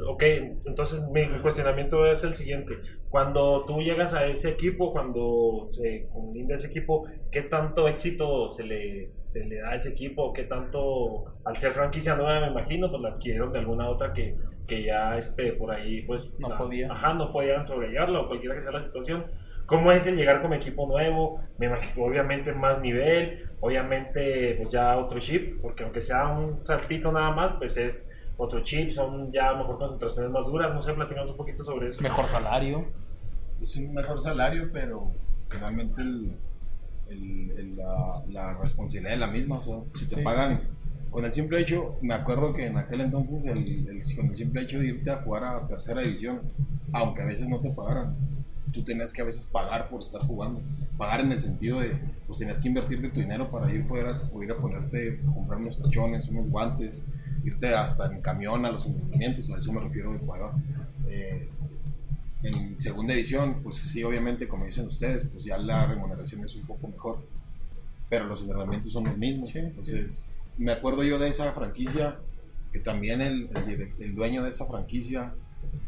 [0.08, 0.23] Ok,
[0.65, 2.80] entonces mi, mi cuestionamiento es el siguiente.
[3.10, 8.63] Cuando tú llegas a ese equipo, cuando se colinda ese equipo, ¿qué tanto éxito se
[8.63, 10.34] le, se le da a ese equipo?
[10.34, 14.38] ¿Qué tanto, al ser franquicia nueva, me imagino, pues la adquirieron de alguna otra que,
[14.67, 16.34] que ya este, por ahí, pues...
[16.39, 16.91] No la- podía.
[16.91, 19.25] Ajá, no podían sobrellevarla o cualquiera que sea la situación.
[19.65, 21.39] ¿Cómo es el llegar como equipo nuevo?
[21.58, 27.12] Me imagino, obviamente más nivel, obviamente pues ya otro chip, porque aunque sea un saltito
[27.12, 28.10] nada más, pues es
[28.41, 31.63] otro chip, son ya a lo mejor concentraciones más duras, no sé, platicamos un poquito
[31.63, 32.01] sobre eso.
[32.01, 32.86] Mejor salario.
[33.62, 35.12] es un mejor salario, pero
[35.49, 36.38] finalmente el,
[37.10, 39.60] el- el- la, la responsabilidad de la misma.
[39.60, 40.67] O sea, si te Sí, pagan sí,
[41.12, 44.62] con el simple hecho, me acuerdo que en aquel entonces, el, el- con el simple
[44.63, 46.41] hecho de irte a jugar a tercera división,
[46.93, 48.15] aunque a veces no te pagaran,
[48.71, 50.62] tú tenías que a veces pagar por estar jugando.
[50.97, 54.08] Pagar en el sentido de, pues tenías que invertir de tu dinero para ir, poder
[54.08, 57.01] a, poder a ponerte, comprar unos tachones, unos guantes,
[57.43, 60.51] irte hasta en camión a los entrenamientos, a eso me refiero de pagar.
[61.08, 61.49] Eh,
[62.43, 66.63] en segunda división, pues sí, obviamente, como dicen ustedes, pues ya la remuneración es un
[66.63, 67.25] poco mejor,
[68.10, 69.49] pero los entrenamientos son los mismos.
[69.49, 72.19] Sí, entonces, me acuerdo yo de esa franquicia,
[72.71, 75.36] que también el, el el dueño de esa franquicia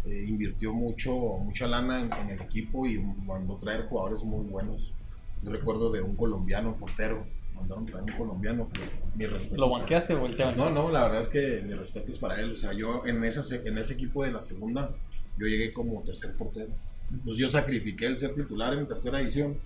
[0.05, 4.93] eh, invirtió mucho, mucha lana en, en el equipo y mandó traer jugadores muy buenos.
[5.41, 8.81] Yo recuerdo de un colombiano portero, mandaron traer un colombiano, que
[9.15, 9.61] mi respeto.
[9.61, 12.53] ¿Lo banqueaste o el No, no, la verdad es que mi respeto es para él.
[12.53, 14.91] O sea, yo en, esa, en ese equipo de la segunda,
[15.37, 16.73] yo llegué como tercer portero.
[17.11, 19.59] Entonces yo sacrifiqué el ser titular en tercera división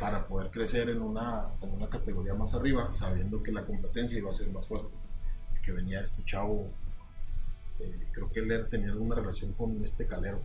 [0.00, 4.30] para poder crecer en una, en una categoría más arriba, sabiendo que la competencia iba
[4.30, 4.94] a ser más fuerte.
[5.62, 6.70] Que venía este chavo,
[7.80, 10.42] eh, creo que él tenía alguna relación con este Calero.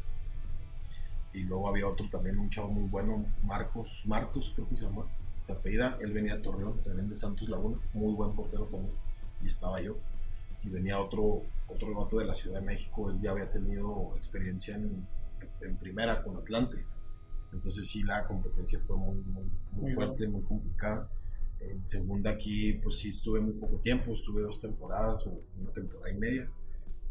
[1.32, 5.06] Y luego había otro también, un chavo muy bueno, Marcos, Martos, creo que se llama.
[5.50, 8.94] Se apellida, él venía de Torreón, también de Santos Laguna, muy buen portero también.
[9.42, 9.98] Y estaba yo.
[10.64, 14.76] Y venía otro, otro vato de la Ciudad de México, él ya había tenido experiencia
[14.76, 15.08] en,
[15.62, 16.86] en primera con Atlante.
[17.52, 21.10] Entonces sí, la competencia fue muy, muy, muy Muy fuerte, muy complicada.
[21.62, 26.12] En segunda aquí, pues sí estuve muy poco tiempo, estuve dos temporadas o una temporada
[26.12, 26.48] y media.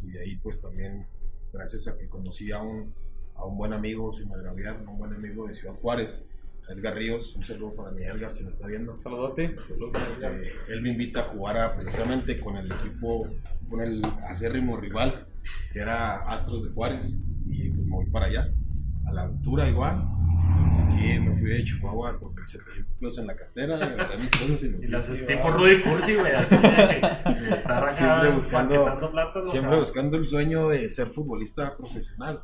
[0.01, 1.09] Y de ahí pues también,
[1.53, 2.94] gracias a que conocí a un,
[3.35, 6.24] a un buen amigo, sin agraviar, un buen amigo de Ciudad Juárez,
[6.68, 8.98] Edgar Ríos, un saludo para mi Edgar si me está viendo.
[8.98, 9.54] Saludote.
[10.00, 13.26] Este, él me invita a jugar a- precisamente con el equipo,
[13.70, 15.26] con el acérrimo rival,
[15.72, 18.52] que era Astros de Juárez, y pues me voy para allá,
[19.07, 20.04] a la aventura igual.
[21.00, 24.64] Y me fui de Chihuahua con 700 pesos en la cartera, y agarré mis cosas
[24.64, 24.88] y me Y fui.
[24.88, 25.50] las Sí, tipo.
[25.50, 30.68] Rudy Cursi, güey, así estar acá Siempre buscando- plátanos, Siempre o sea, buscando el sueño
[30.68, 32.42] de ser futbolista profesional.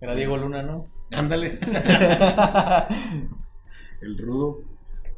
[0.00, 0.92] Era Diego Luna, ¿no?
[1.12, 1.60] Ándale,
[4.02, 4.60] el rudo.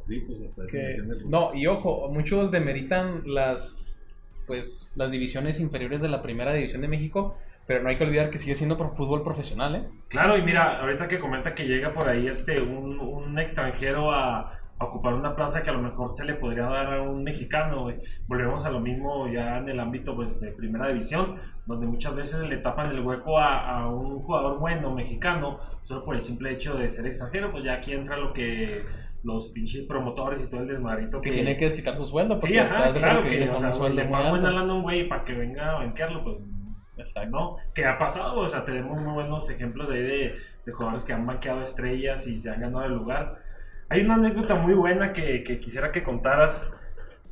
[0.06, 1.30] Sí, pues hasta esa Que- del rudo.
[1.30, 4.02] No, y ojo, muchos demeritan las
[4.46, 8.28] pues las divisiones inferiores de la primera división de México, pero no hay que olvidar
[8.28, 9.88] que sigue siendo pro- fútbol profesional, ¿eh?
[10.08, 14.58] Claro, y mira, ahorita que comenta que llega por ahí este un, un extranjero a,
[14.78, 17.82] a ocupar una plaza que a lo mejor se le podría dar a un mexicano,
[17.82, 17.96] güey.
[18.26, 22.40] Volvemos a lo mismo ya en el ámbito pues, de primera división, donde muchas veces
[22.48, 26.76] le tapan el hueco a, a un jugador bueno mexicano, solo por el simple hecho
[26.76, 28.84] de ser extranjero, pues ya aquí entra lo que
[29.22, 32.58] los pinches promotores y todo el desmadrito Que tiene que desquitar su sueldo porque Sí,
[32.58, 35.70] ajá, claro, que, viene o sea, sueldo le pagan a un güey para que venga
[35.70, 36.44] a banquearlo, pues
[36.96, 37.30] Exacto.
[37.30, 37.56] ¿no?
[37.74, 41.26] Que ha pasado, o sea, tenemos muy buenos ejemplos de, de, de jugadores que han
[41.26, 43.38] banqueado estrellas y se han ganado el lugar.
[43.88, 46.72] Hay una anécdota muy buena que, que quisiera que contaras,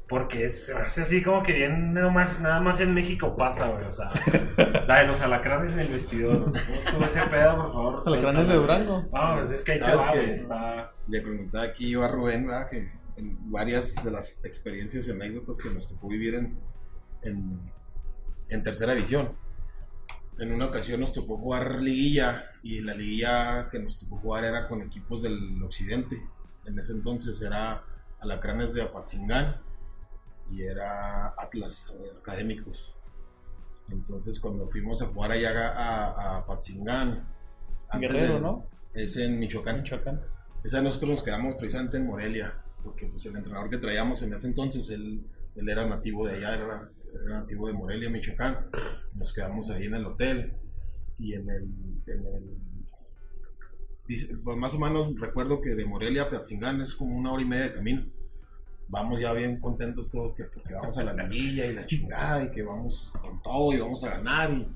[0.08, 3.84] porque es, es así como que bien, nada más, nada más en México pasa, güey,
[3.86, 4.10] o sea,
[4.86, 6.62] la de los alacranes en el vestidor, güey.
[6.62, 7.94] ¿cómo estuvo ese pedo, por favor?
[7.94, 8.54] Los alacranes de.
[8.54, 9.02] Durango.
[9.12, 10.92] No, pues es que ahí te ¿Sabes va, güey, está...
[11.08, 12.68] Le comentaba aquí yo a Rubén, ¿verdad?
[12.68, 16.58] Que en varias de las experiencias y anécdotas que nos tocó vivir en,
[17.22, 17.60] en,
[18.48, 19.30] en tercera división.
[20.38, 24.66] En una ocasión nos tocó jugar liguilla y la liguilla que nos tocó jugar era
[24.68, 26.22] con equipos del occidente.
[26.66, 27.84] En ese entonces era
[28.20, 29.60] Alacranes de Apatzingán
[30.50, 31.86] y era Atlas,
[32.20, 32.94] académicos.
[33.88, 37.28] Entonces cuando fuimos a jugar allá a, a Apatzingán,
[37.88, 38.66] antes Guerrero, del- ¿no?
[38.94, 39.82] Es en Michoacán.
[39.82, 40.20] Michoacán.
[40.64, 44.46] Esa nosotros nos quedamos precisamente en Morelia, porque pues el entrenador que traíamos en ese
[44.46, 46.90] entonces, él, él era nativo de allá, era,
[47.24, 48.70] era nativo de Morelia, Michoacán.
[49.14, 50.56] Nos quedamos ahí en el hotel
[51.18, 51.64] y en el...
[52.06, 52.58] En el
[54.06, 57.42] dice, pues, más o menos recuerdo que de Morelia a Piatzingán es como una hora
[57.42, 58.06] y media de camino.
[58.88, 62.50] Vamos ya bien contentos todos que porque vamos a la liguilla y la chingada y
[62.50, 64.68] que vamos con todo y vamos a ganar y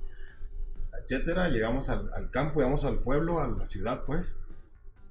[1.02, 1.48] etcétera.
[1.48, 4.34] Llegamos al, al campo, llegamos al pueblo, a la ciudad pues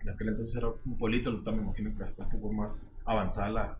[0.06, 3.80] en aquel entonces era un pueblito, me imagino que hasta un poco más avanzada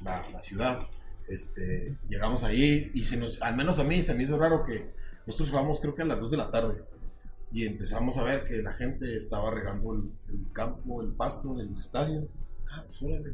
[0.00, 0.88] la ciudad.
[1.28, 4.90] Este, llegamos ahí y se nos, al menos a mí se me hizo raro que
[5.26, 6.82] nosotros jugamos creo que a las 2 de la tarde
[7.52, 12.26] y empezamos a ver que la gente estaba regando el, campo, el pasto del estadio.
[12.70, 13.32] Ah, pues órale.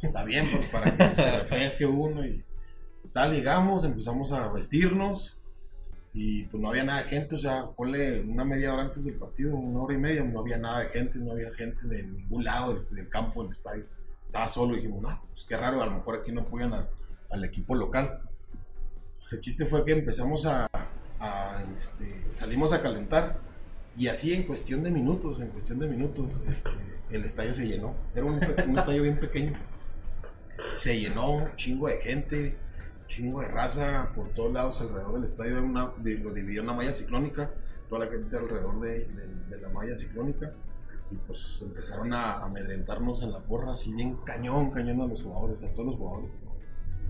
[0.00, 2.42] Está bien, pues para que se refresque uno y
[3.12, 5.36] tal, llegamos, empezamos a vestirnos
[6.14, 9.14] y pues no había nada de gente, o sea, ponle una media hora antes del
[9.14, 12.44] partido, una hora y media, no había nada de gente, no había gente de ningún
[12.44, 13.84] lado del, campo, del estadio.
[14.22, 16.72] Estaba solo y dijimos, no, pues qué raro, a lo mejor aquí no apoyan
[17.30, 18.22] al equipo local.
[19.30, 20.66] El chiste fue que empezamos a,
[21.76, 23.38] este, salimos a calentar
[23.96, 26.70] Y así en cuestión de minutos, en cuestión de minutos, este,
[27.10, 27.94] el estadio se llenó.
[28.14, 28.42] Era un,
[28.78, 29.58] estadio bien pequeño.
[30.74, 32.56] Se llenó, chingo de gente,
[33.08, 35.62] chingo de raza por todos lados alrededor del estadio.
[35.62, 37.50] Una- lo dividió una malla ciclónica,
[37.88, 40.52] toda la gente alrededor de, de- de la malla ciclónica.
[41.10, 45.64] Y pues empezaron a amedrentarnos en la porra, así bien cañón, cañón a los jugadores,
[45.64, 46.30] a todos los jugadores.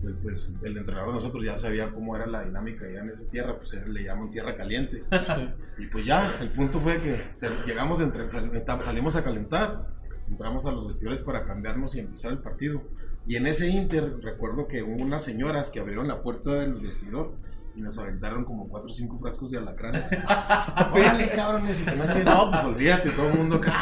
[0.00, 3.28] Pues, pues, el entrenador de nosotros ya sabía cómo era la dinámica ya en esa
[3.28, 5.04] tierra, pues le llaman tierra caliente.
[5.78, 7.24] Y pues ya, el punto fue que
[7.64, 8.50] llegamos, entre, sal-
[8.82, 9.86] salimos a calentar,
[10.28, 12.82] entramos a los vestidores para cambiarnos y empezar el partido.
[13.26, 17.32] Y en ese inter, recuerdo que hubo unas señoras que abrieron la puerta del vestidor
[17.76, 20.10] y nos aventaron como cuatro o cinco frascos de alacranes.
[20.92, 21.80] ¡Órale, cabrones!
[21.80, 23.72] Y que no no, pues olvídate, todo el mundo acá.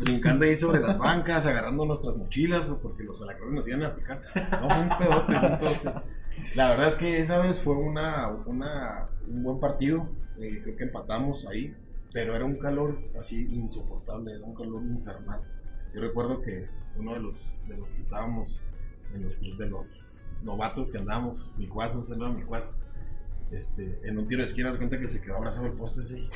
[0.00, 4.20] Brincando ahí sobre las bancas, agarrando nuestras mochilas, porque los alacranes nos iban a picar.
[4.60, 6.02] No, fue un pedote, un pedote.
[6.54, 10.08] La verdad es que esa vez fue una, una, un buen partido.
[10.38, 11.76] eh, creo que empatamos ahí.
[12.12, 15.40] Pero era un calor así insoportable, era un calor infernal.
[15.94, 18.62] Yo recuerdo que uno de los, de los que estábamos,
[19.14, 22.76] de los, de los novatos que andábamos, mi cuas, un saludo a mi cuas,
[23.50, 26.28] este, en un tiro de esquina, de cuenta que se quedó abrazado el poste así.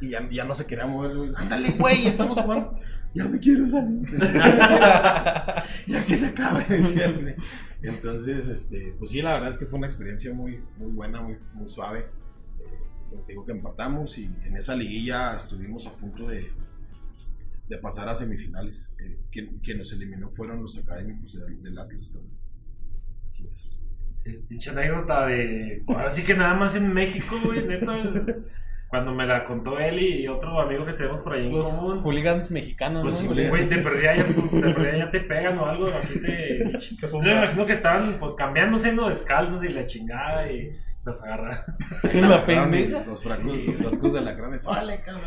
[0.00, 1.32] Y ya, ya no se quería mover, güey.
[1.36, 2.78] Ándale, güey, estamos jugando.
[3.14, 4.08] Ya me quiero salir.
[5.86, 7.34] ya que se acaba, decía el güey.
[7.82, 11.38] Entonces, este, pues sí, la verdad es que fue una experiencia muy, muy buena, muy,
[11.54, 12.06] muy suave.
[12.60, 16.50] Eh, digo que empatamos y en esa liguilla estuvimos a punto de,
[17.68, 18.94] de pasar a semifinales.
[18.98, 22.38] Eh, quien, quien nos eliminó fueron los académicos del, del Atlas también.
[23.24, 23.84] Así es.
[24.24, 25.82] Es dicha anécdota de.
[25.88, 28.02] Ahora sí que nada más en México, güey, neta.
[28.90, 32.02] Cuando me la contó él y otro amigo que tenemos por ahí en Los común.
[32.02, 33.34] hooligans mexicanos, Pues sí, ¿no?
[33.48, 36.72] güey, te perdía ya, te perdía ya te pegan o algo, aquí te...
[37.00, 39.08] Yo me imagino que estaban pues cambiándose, ¿no?
[39.08, 40.72] Descalzos y la chingada y
[41.04, 41.64] los agarra.
[42.12, 43.04] La Agarraron pendeja.
[43.06, 44.56] Los frascos, los frascos de la crane.
[44.66, 45.24] ¡Órale, cabrón!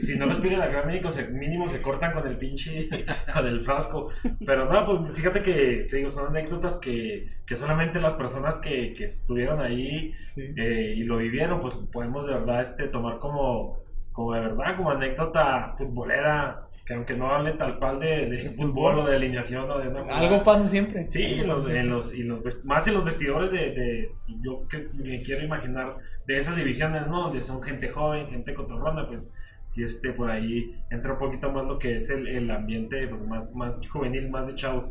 [0.00, 2.88] Si no los piden acá médico, se, mínimo se cortan con el pinche,
[3.34, 4.10] con el frasco.
[4.46, 8.92] Pero no, pues fíjate que, te digo, son anécdotas que, que solamente las personas que,
[8.92, 10.42] que estuvieron ahí Sí.
[10.56, 13.80] eh, y lo vivieron, pues podemos de verdad este, tomar como,
[14.12, 19.00] como de verdad, como anécdota futbolera, que aunque no hable tal cual de, de fútbol
[19.00, 21.06] o de alineación o de una jugada, Algo pasa siempre.
[21.10, 24.10] Sí, los, en los, y los más en los vestidores de, de-
[24.42, 25.96] yo que me quiero imaginar
[26.26, 27.22] de esas divisiones, ¿no?
[27.24, 31.64] Donde son gente joven, gente cotorrona, pues si este por ahí entra un poquito más
[31.64, 34.86] lo que es el, el ambiente pues, más, más juvenil, más de chavos.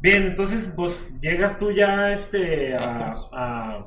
[0.00, 2.84] Bien, entonces pues llegas tú ya este a,
[3.32, 3.86] a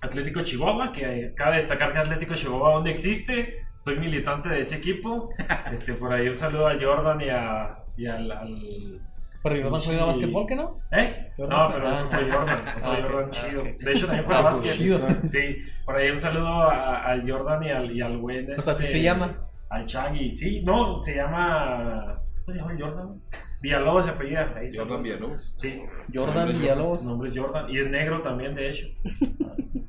[0.00, 5.30] Atlético Chihuahua, que cabe destacar que Atlético Chihuahua donde existe, soy militante de ese equipo.
[5.72, 9.00] Este, por ahí un saludo a Jordan y a y al- al
[9.42, 10.78] Pero Jordan juega básquetbol, ¿qué no?
[10.92, 11.30] ¿Eh?
[11.36, 11.58] Jordan.
[11.58, 12.06] No, pero es Ah.
[12.06, 12.98] otro Jordan, otro Ah.
[13.02, 13.60] Jordan chido.
[13.62, 13.66] ok.
[13.78, 14.72] De hecho, también juega Ah, pues, básquet.
[14.76, 14.98] chido.
[15.28, 18.46] Sí, por ahí un saludo a- al Jordan y al, y al güey.
[18.46, 19.38] Pues así este, se llama.
[19.70, 20.34] Al Chagui.
[20.34, 22.14] Sí, no, se llama.
[22.44, 23.20] ¿Cómo se llama el Jordan?
[23.62, 24.54] Villalobos se apellida.
[24.56, 25.52] Ahí, Jordan Villalobos.
[25.56, 25.82] Sí,
[26.14, 27.00] Jordan Villalobos.
[27.02, 27.68] su nombre es Jordan.
[27.68, 28.86] Y es negro también, de hecho.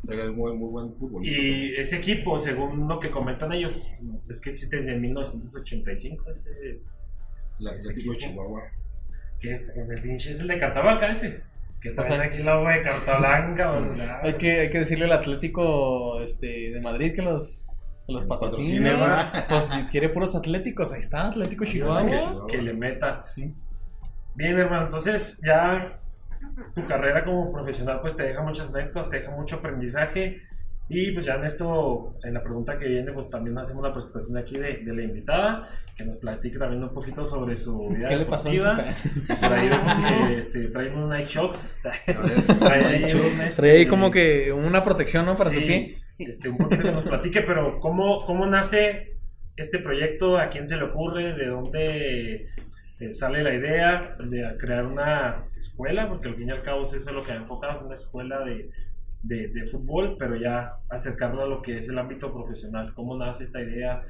[0.10, 1.42] Es muy, muy buen futbolista.
[1.42, 3.94] Y ese equipo, según lo que comentan ellos,
[4.30, 6.26] es que existe desde 1985.
[6.32, 6.82] Este,
[7.60, 8.18] El Atlético de.
[8.18, 8.62] Chihuahua.
[9.40, 11.42] que el pinche es el de Cartabaca ese.
[11.82, 13.72] Que traen sea- aquí la agua de carta blanca.
[13.72, 17.70] o sea, Hay que, hay que decirle al Atlético este, de Madrid que los,
[18.08, 18.38] los va.
[18.40, 20.92] Pues quiere puros atléticos.
[20.92, 22.48] Ahí está, Atlético que, Chihuahua.
[22.48, 23.26] que le meta.
[23.34, 23.54] Sí.
[24.36, 26.00] Bien, hermano, entonces ya
[26.76, 30.42] tu carrera como profesional pues te deja muchas anécdotas, te deja mucho aprendizaje
[30.92, 34.38] y pues ya en esto, en la pregunta que viene pues también hacemos la presentación
[34.38, 38.18] aquí de, de la invitada, que nos platique también un poquito sobre su vida ¿Qué
[38.18, 41.80] le pasó su Por ahí vemos que este, trae unos Nike Shocks.
[42.60, 45.36] Trae ahí un, este, Trae ahí como que una protección, ¿no?
[45.36, 45.98] Para su Sí, pie.
[46.18, 49.20] Este, un poquito que nos platique, pero ¿cómo, ¿cómo nace
[49.58, 50.40] este proyecto?
[50.40, 51.34] ¿A quién se le ocurre?
[51.34, 52.48] ¿De dónde
[53.12, 56.10] sale la idea de crear una escuela?
[56.10, 58.72] Porque al fin y al cabo eso es lo que ha enfocado, una escuela de,
[59.24, 62.94] de, fútbol, pero ya acercarlo a lo que es el ámbito profesional.
[62.94, 64.04] ¿Cómo nace esta idea?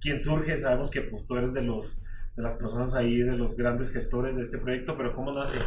[0.00, 0.58] ¿Quién surge?
[0.58, 1.96] Sabemos que pues, tú eres de los
[2.36, 5.58] de las personas ahí, de los grandes gestores de este proyecto, pero ¿cómo nace?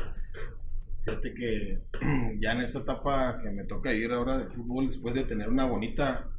[1.04, 1.82] Fíjate que
[2.40, 5.66] ya en esta etapa que me toca vivir ahora de fútbol, después de tener una
[5.66, 6.30] bonita,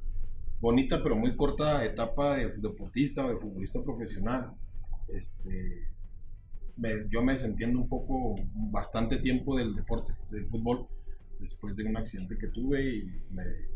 [0.60, 4.52] bonita pero muy corta etapa de deportista o de futbolista profesional,
[5.08, 5.88] este,
[7.10, 8.36] yo me desentiendo un poco,
[8.70, 10.86] bastante tiempo del deporte, del fútbol,
[11.40, 13.68] después de un accidente que tuve y me-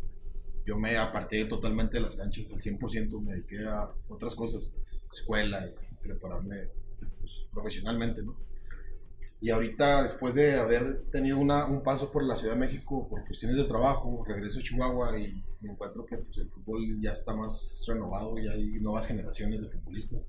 [0.67, 4.75] yo me aparté totalmente de las canchas al 100%, me dediqué a otras cosas,
[5.13, 6.69] escuela y prepararme
[7.21, 8.37] pues, profesionalmente, ¿no?
[9.41, 13.27] Y ahorita, después de haber tenido una, un paso por la Ciudad de México por
[13.27, 17.35] cuestiones de trabajo, regreso a Chihuahua y me encuentro que pues, el fútbol ya está
[17.35, 20.29] más renovado, ya hay nuevas generaciones de futbolistas.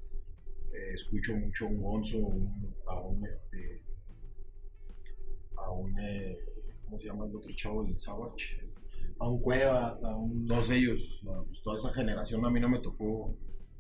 [0.74, 3.82] Eh, escucho mucho un Gonzo, un- a un este,
[5.56, 6.38] a un eh,
[6.86, 7.86] ¿cómo se llama el otro chavo?
[7.86, 8.60] El Savage.
[8.72, 10.46] este, A un Cuevas, a un...
[10.46, 13.36] todos ellos, bueno, pues, toda esa generación a mí no me tocó,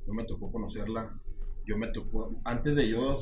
[0.08, 1.19] no me tocó conocerla.
[1.65, 3.13] Yo me tocó, antes de yo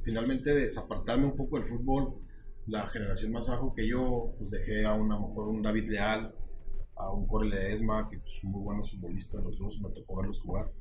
[0.00, 2.14] finalmente desapartarme un poco del fútbol,
[2.66, 5.88] la generación más abajo que yo, pues dejé a, una, a lo mejor un David
[5.90, 6.34] Leal,
[6.96, 10.40] a un Corey Ledesma, que pues, son muy buenos futbolistas los dos, me tocó verlos
[10.40, 10.72] jugar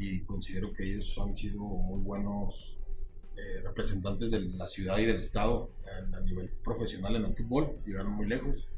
[0.00, 2.78] y considero que ellos han sido muy buenos
[3.36, 7.78] eh, representantes de la ciudad y del estado en- a nivel profesional en el fútbol,
[7.86, 8.68] llegaron muy lejos.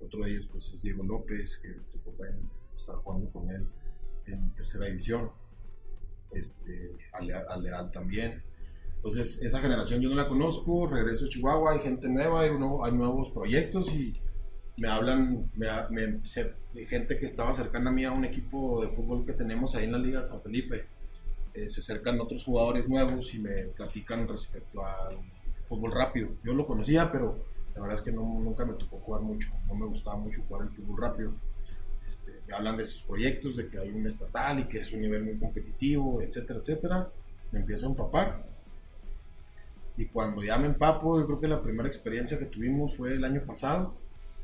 [0.00, 2.14] Otro de ellos pues, es Diego López, que tocó
[2.74, 3.66] estar jugando con él
[4.26, 5.30] en tercera división.
[6.32, 8.42] Este, a Leal, a Leal también.
[8.96, 12.84] Entonces, esa generación yo no la conozco, regreso a Chihuahua, hay gente nueva, hay, nuevo-
[12.84, 14.20] hay nuevos proyectos y
[14.78, 19.26] me hablan, me, me- gente que estaba cercana a mí a un equipo de fútbol
[19.26, 20.86] que tenemos ahí en la Liga San Felipe.
[21.54, 25.18] Eh, se acercan otros jugadores nuevos y me platican respecto al
[25.64, 26.30] fútbol rápido.
[26.44, 29.74] Yo lo conocía, pero la verdad es que no, nunca me tocó jugar mucho, no
[29.74, 31.32] me gustaba mucho jugar el fútbol rápido.
[32.06, 35.00] Este, me hablan de sus proyectos, de que hay un estatal y que es un
[35.00, 37.10] nivel muy competitivo, etcétera, etcétera.
[37.52, 38.44] Me empiezo a empapar.
[39.96, 43.24] Y cuando ya me empapo, yo creo que la primera experiencia que tuvimos fue el
[43.24, 43.94] año pasado.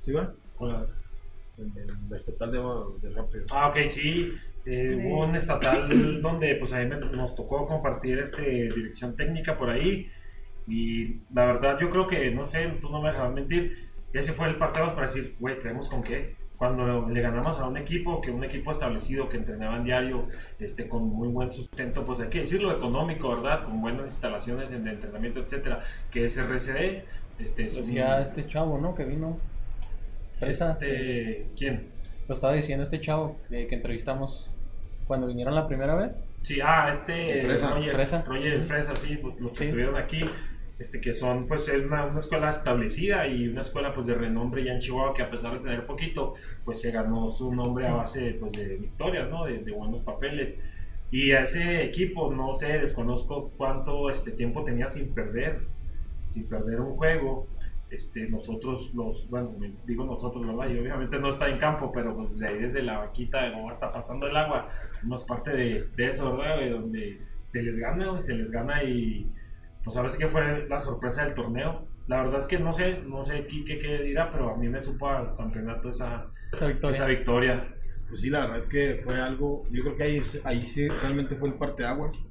[0.04, 0.32] ¿Sí va?
[0.56, 1.20] con las-
[1.58, 2.58] el estatal de,
[3.08, 3.44] de rápido.
[3.52, 4.32] Ah, ok, sí.
[4.66, 8.42] Eh, hubo un estatal donde pues ahí me- nos tocó compartir este,
[8.74, 10.10] dirección técnica por ahí.
[10.66, 14.48] Y la verdad yo creo que, no sé, tú no me dejas mentir, ese fue
[14.48, 16.34] el partido para decir, güey, ¿tenemos con qué?
[16.56, 20.28] Cuando le ganamos a un equipo, que un equipo establecido, que entrenaba en diario,
[20.60, 23.64] este, con muy buen sustento, pues hay que decirlo, económico, ¿verdad?
[23.64, 27.04] Con buenas instalaciones en entrenamiento, etcétera, que es RCD.
[27.38, 28.94] Este, es un- este chavo, ¿no?
[28.94, 29.38] Que vino.
[30.44, 30.78] Fresa.
[30.80, 31.88] este, ¿Quién?
[32.28, 34.50] Lo estaba diciendo este chavo que, que entrevistamos
[35.06, 36.24] cuando vinieron la primera vez.
[36.42, 37.74] Sí, ah, este El Fresa.
[37.74, 38.22] Roger, Fresa.
[38.26, 39.64] Roger el Fresa, sí, pues los que Sí.
[39.64, 40.24] estuvieron aquí,
[40.78, 44.64] este que son pues es una, una escuela establecida y una escuela pues de renombre
[44.64, 47.92] ya en Chihuahua que a pesar de tener poquito, pues se ganó su nombre a
[47.94, 49.44] base pues de victorias, ¿no?
[49.44, 50.56] De, de buenos papeles.
[51.10, 55.60] Y a ese equipo, no sé, desconozco cuánto este tiempo tenía sin perder,
[56.28, 57.46] sin perder un juego.
[57.94, 59.54] Este, nosotros los, bueno,
[59.86, 60.68] digo nosotros, ¿verdad?
[60.74, 63.70] Y obviamente no está en campo, pero pues de ahí desde la vaquita de cómo
[63.70, 64.68] está pasando el agua,
[65.00, 66.56] somos parte de, de eso, ¿verdad?
[66.56, 66.70] güey?
[66.70, 69.30] donde se les gana, güey, se les gana y
[69.82, 71.86] pues ahora sí que fue la sorpresa del torneo.
[72.06, 74.80] La verdad es que no sé, no sé Quique qué dirá, pero a mí me
[74.80, 76.96] supo al campeonato esa, Esa victoria.
[76.96, 77.74] esa victoria.
[78.08, 81.36] Pues sí, la verdad es que fue algo, yo creo que ahí, ahí sí realmente
[81.36, 82.22] fue el parteaguas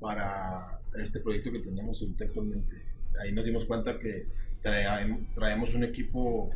[0.00, 2.82] para este proyecto que tenemos ahorita actualmente.
[3.22, 4.26] Ahí nos dimos cuenta que
[4.64, 6.50] traem- traemos un equipo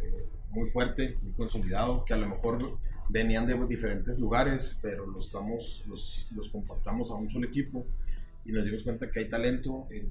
[0.00, 5.26] eh, muy fuerte, muy consolidado, que a lo mejor venían de diferentes lugares, pero los,
[5.26, 7.86] estamos, los, los compactamos a un solo equipo
[8.44, 10.08] y nos dimos cuenta que hay talento en,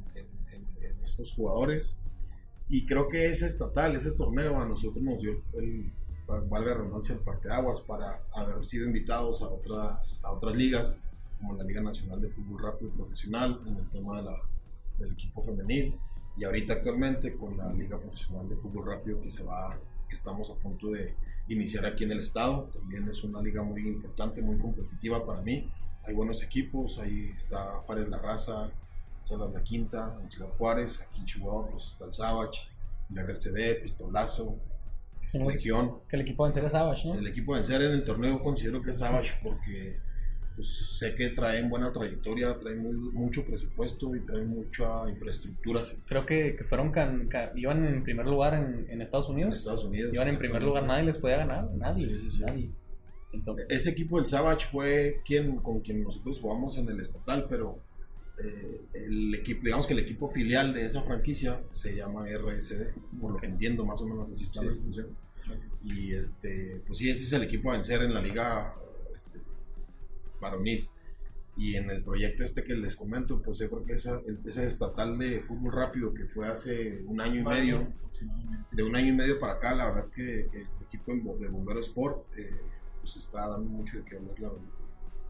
[1.04, 1.96] estos jugadores.
[2.68, 5.90] Y creo que ese estatal, ese torneo, a nosotros nos dio el,
[6.28, 10.98] valga la redundancia, el parteaguas para haber sido invitados a otras, a otras ligas,
[11.40, 14.36] como la Liga Nacional de Fútbol Rápido Profesional, en el tema de la,
[15.00, 15.96] del equipo femenil,
[16.38, 20.56] y ahorita actualmente con la Liga Profesional de Fútbol Rápido que se va, estamos a
[20.56, 21.16] punto de
[21.48, 25.70] iniciar aquí en el estado, también es una liga muy importante, muy competitiva para mí,
[26.04, 28.70] hay buenos equipos, ahí está Juárez La Raza,
[29.24, 32.70] Salas La Quinta, en Ciudad Juárez, aquí en Chihuahua pues está el Savage,
[33.10, 34.58] el RCD, Pistolazo,
[35.28, 36.00] Sí, Legión.
[36.08, 37.16] Que el equipo vencer a Savage, ¿no?
[37.16, 39.98] El equipo vencer en el torneo considero que es Savage porque
[40.58, 46.26] pues, sé que traen buena trayectoria, traen muy- mucho presupuesto y traen mucha infraestructura Creo
[46.26, 49.54] que, que fueron can- ca- iban en primer lugar en, en Estados en Unidos.
[49.54, 50.14] Estados Unidos.
[50.14, 51.70] Iban en primer lugar, nadie les podía ganar.
[51.76, 52.08] Nadie.
[52.10, 52.44] Sí, sí, sí.
[52.46, 52.70] Nadie.
[53.32, 57.78] Entonces, Ese equipo del Savage fue quien, con quien nosotros jugamos en el estatal, pero
[58.44, 63.32] eh, el equipo, digamos que el equipo filial de esa franquicia se llama RSD, por
[63.32, 64.78] lo que entiendo, más o menos así está la Sí.
[64.80, 65.08] situación.
[65.84, 68.74] Y este, pues sí, ese es el equipo a vencer en la liga
[69.12, 69.40] este,
[70.40, 70.90] varonil.
[71.56, 75.18] Y en el proyecto este que les comento, pues yo creo que esa, ese estatal
[75.18, 77.88] de fútbol rápido que fue hace un año y medio,
[78.72, 81.80] de un año y medio para acá, la verdad es que, el equipo de Bombero
[81.80, 82.56] Sport eh,
[83.02, 84.64] pues está dando mucho de qué hablar, la verdad.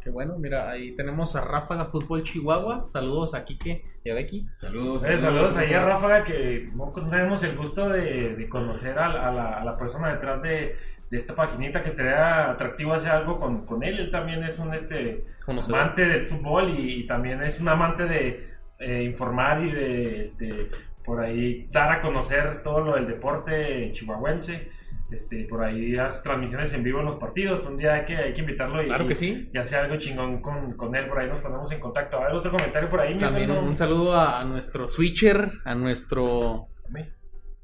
[0.01, 0.37] qué bueno.
[0.37, 2.87] Mira, ahí tenemos a Ráfaga Fútbol Chihuahua.
[2.87, 4.47] Saludos a Kike y a Becky.
[4.57, 5.05] Saludos.
[5.05, 9.27] Eh, saludos ahí a Ráfaga que no tenemos el gusto de, de conocer a, la-
[9.29, 10.75] a la, a la persona detrás de,
[11.09, 13.99] de esta paginita que estaría atractivo hacer algo con, con él.
[13.99, 18.57] Él también es un este amante del fútbol y, y también es un amante de
[18.79, 20.69] eh, informar y de este
[21.03, 24.69] por ahí dar a conocer todo lo del deporte chihuahuense.
[25.09, 27.65] Este, por ahí hace transmisiones en vivo en los partidos.
[27.65, 29.49] Un día hay que, hay que invitarlo y, Claro que sí.
[29.53, 31.07] y hacer algo chingón con, con él.
[31.07, 32.17] Por ahí nos ponemos en contacto.
[32.17, 33.17] A ver, otro comentario por ahí.
[33.17, 36.67] También un, saludo a, a nuestro switcher, a nuestro.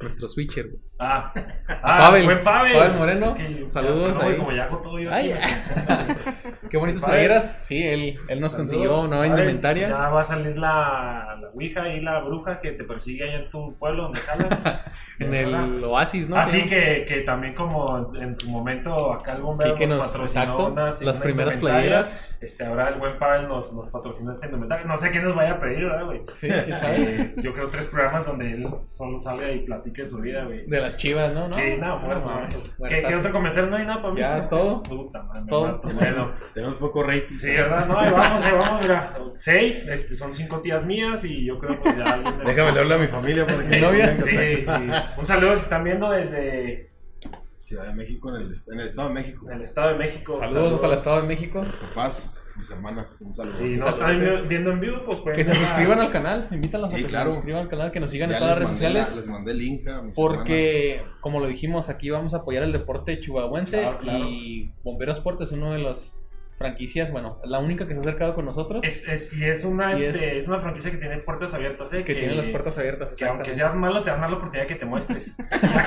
[0.03, 0.67] Nuestro switcher.
[0.69, 0.81] güey.
[0.99, 1.33] Ah,
[1.81, 2.25] ah Pavel.
[2.25, 2.73] buen Pavel.
[2.73, 3.25] Pavel Moreno.
[3.25, 4.37] Es que Saludos ya, no, ahí.
[4.37, 5.33] Como ya todo yo Ay.
[6.69, 7.65] Qué bonitas playeras.
[7.65, 9.89] Sí, él, él nos Saludos, consiguió nueva indumentaria.
[9.89, 13.49] Ya va a salir la, la Ouija y la bruja que te persigue allá en
[13.49, 14.81] tu pueblo donde jalas.
[15.19, 16.35] En el Oasis, ¿no?
[16.37, 16.69] Así Sí.
[16.69, 20.07] que, que también como en, en su momento acá el bombero Sí, que nos, nos,
[20.11, 22.35] patrocinó exacto, unas- las una primeras playeras.
[22.41, 24.85] Este, ahora el buen Pavel nos, nos patrocinó esta indumentaria.
[24.85, 26.21] No sé qué nos vaya a pedir, ¿verdad, güey?
[26.33, 26.47] Sí.
[26.49, 29.63] Eh, yo creo tres programas donde él solo salga y
[29.93, 30.65] platique su vida, güey.
[30.65, 31.47] De las chivas, ¿no?
[31.47, 31.55] ¿No?
[31.55, 32.25] Sí, no, muerto.
[32.25, 33.07] mames, ¿Qué, muertazo.
[33.07, 34.19] ¿Qué otro comentario no hay nada para mí?
[34.19, 34.83] Ya, es todo.
[34.83, 35.67] Puta madre, Es todo.
[35.67, 35.87] mato.
[35.93, 37.35] Bueno, Tenemos poco rating.
[37.35, 37.87] sí, ¿verdad?
[37.87, 39.17] No, ahí vamos, ahí vamos, mira.
[39.35, 42.95] Seis, este, son cinco tías mías y yo creo pues ya alguien de- Déjame leerle
[42.95, 44.17] a mi familia para que Mi novia.
[44.21, 44.65] Sí, sí.
[45.17, 46.91] Un saludo si están viendo desde
[47.61, 49.49] Ciudad de México, en el, est- en el Estado de México.
[49.49, 50.33] el Estado de México.
[50.33, 51.65] Saludos hasta el Estado de México.
[51.89, 53.57] Papás, mis hermanas, un saludo.
[53.57, 56.47] Si no están viendo en vivo, pues pueden Que se suscriban al canal.
[56.51, 57.29] Invítalos a Sí, que claro.
[57.31, 59.09] se suscriban al canal, que nos sigan Ya en todas las redes sociales.
[59.09, 62.63] la- les mandé el link a mis Porque, como lo dijimos, aquí vamos a apoyar
[62.63, 64.25] el deporte chihuahuense Claro, claro.
[64.29, 66.19] y Bomberos Sport es uno de las
[66.57, 69.91] franquicias, bueno, la única que se ha acercado con nosotros, Es, es, y es una,
[69.91, 70.47] Y este, es- es...
[70.47, 72.03] una franquicia que tiene puertas abiertas, ¿eh?
[72.03, 73.15] que tiene las puertas abiertas.
[73.17, 75.35] Que aunque seas malo, te dan la oportunidad que te muestres.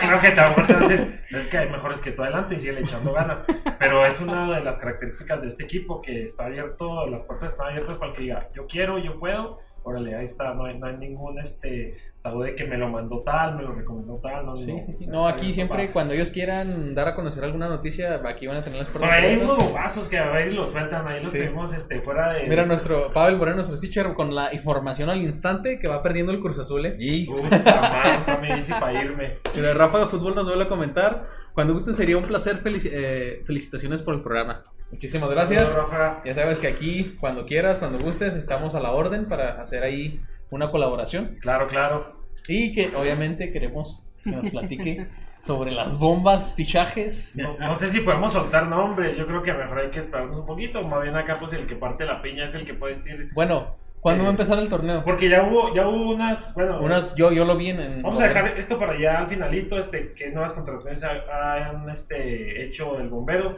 [0.00, 2.78] Claro que te va a decir, sabes que hay mejores que tú adelante y sigue
[2.80, 3.44] echando ganas.
[3.78, 7.68] Pero es una de las características de este equipo que está abierto, las puertas están
[7.68, 9.58] abiertas para el que diga, yo quiero, yo puedo.
[9.86, 13.20] Órale, ahí está, no hay, no hay ningún este tabú de que me lo mandó
[13.20, 14.44] tal, me lo recomendó tal.
[14.44, 15.06] No, Sí, no, sí, sí.
[15.06, 18.80] No, aquí siempre, cuando ellos quieran dar a conocer alguna noticia, aquí van a tener
[18.80, 22.00] las puertas ahí hay unos bombazos que a ver los sueltan, ahí los tenemos este,
[22.00, 22.48] fuera de...
[22.48, 26.40] Mira, nuestro Pavel Moreno, nuestro teacher, con la información al instante que va perdiendo el
[26.40, 26.84] Cruz Azul.
[26.84, 26.96] ¿eh?
[26.98, 29.34] Y madre, no me dice para irme.
[29.52, 32.62] Si de Rafa de Fútbol nos vuelve a comentar, cuando gusten sería un placer.
[32.62, 34.62] Felici- eh, felicitaciones por el programa.
[34.92, 35.76] Muchísimas gracias.
[36.24, 40.20] Ya sabes que aquí, cuando quieras, cuando gustes, estamos a la orden para hacer ahí
[40.50, 41.38] una colaboración.
[41.40, 42.20] Claro, claro.
[42.46, 45.08] Y que obviamente queremos que nos platique
[45.40, 47.34] sobre las bombas, fichajes.
[47.36, 50.46] No, no sé si podemos soltar nombres, yo creo que mejor hay que esperarnos un
[50.46, 50.82] poquito.
[50.86, 53.30] Más bien acá, pues el que parte la piña es el que puede decir.
[53.34, 55.02] Bueno, ¿cuándo Eh, va a empezar el torneo?
[55.04, 56.54] Porque ya hubo, ya hubo unas.
[56.54, 57.80] Bueno, Unas, yo, yo lo vi en.
[57.80, 61.88] en- vamos a dejar esto para ya al finalito, este, qué nuevas contrataciones ha- hayan
[61.90, 63.56] este, hecho el bombero.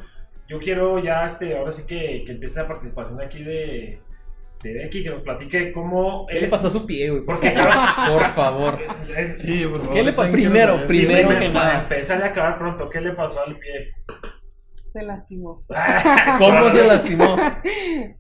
[0.49, 4.01] Yo quiero ya, este, ahora sí que, que empiece la participación aquí de,
[4.63, 7.23] de Becky, que nos platique cómo ¿Qué le es- pasó a su pie, güey?
[7.25, 7.39] Por.
[8.09, 8.79] Por favor.
[9.37, 9.95] sí, por favor.
[9.95, 11.81] ¿Qué le pa- también quiero primero, primero primero, que para nada.
[11.83, 13.93] empezar y acabar pronto, ¿qué le pasó al pie?
[14.99, 15.63] Se lastimó.
[16.39, 17.37] ¿Cómo se lastimó?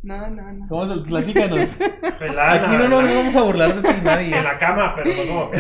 [0.05, 0.69] No, no, no.
[0.69, 1.77] ¿Cómo se Platícanos.
[2.21, 4.37] Pelada, Aquí no nos vamos a burlar de ti nadie.
[4.37, 5.51] En la cama, pero no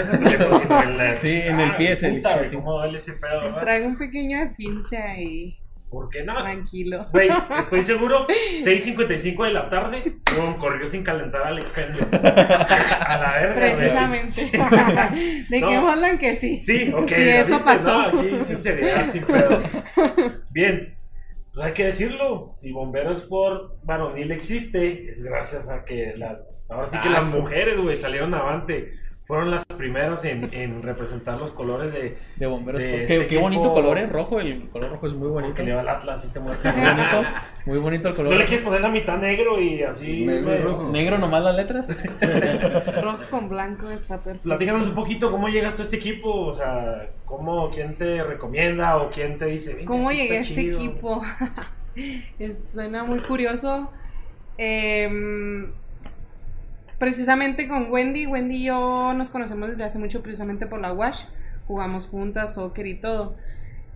[0.82, 1.16] en la...
[1.16, 2.56] Sí, en el pie, es el puta, hecho, güey, sí.
[2.56, 3.60] ¿Cómo duele ese pedo, verdad?
[3.62, 5.58] Traigo un pequeño esguince ahí.
[5.90, 6.36] ¿Por qué no?
[6.42, 7.06] Tranquilo.
[7.12, 8.26] Güey, estoy seguro,
[8.62, 10.18] 6.55 de la tarde,
[10.60, 12.06] corrió sin calentar al expendio.
[12.12, 13.54] A la verga.
[13.54, 14.50] Precisamente.
[15.48, 15.68] De No.
[15.70, 16.58] que hablan que sí.
[16.60, 17.08] Sí, ok.
[17.08, 17.64] Sí, ¿ya eso viste?
[17.64, 18.12] pasó.
[18.12, 19.62] No, aquí sinceridad, sin pedo.
[20.50, 20.97] Bien,
[21.58, 22.52] pues hay que decirlo.
[22.54, 26.40] Si Bombero Sport varonil existe, es gracias a que las.
[26.68, 28.92] Ahora sí que las mujeres, güey, salieron avante.
[29.28, 32.16] Fueron las primeras en, en representar los colores de.
[32.36, 32.80] De bomberos.
[32.82, 34.06] De qué, este qué bonito color, ¿eh?
[34.06, 34.40] Rojo.
[34.40, 35.54] El color rojo es muy bonito.
[35.54, 36.40] Que le va al Atlas, este.
[36.40, 37.22] Muy bonito.
[37.66, 38.32] Muy bonito el color.
[38.32, 40.24] ¿No le quieres poner la mitad negro y así?
[40.24, 40.88] Negro y rojo.
[40.90, 41.94] Negro nomás las letras.
[43.02, 44.44] Rojo con blanco está perfecto.
[44.48, 48.96] Platícanos un poquito cómo llegas tú a este equipo, o sea, cómo, quién te recomienda
[48.96, 49.74] o quién te dice.
[49.74, 50.78] "Venga, ¿Cómo llegué a este chido".
[50.78, 51.22] equipo?
[52.38, 53.90] Es- suena muy curioso.
[54.56, 55.70] Em,
[56.98, 61.26] precisamente con Wendy, Wendy y yo nos conocemos desde hace mucho precisamente por la WASH.
[61.66, 63.36] Jugamos juntas, soccer y todo.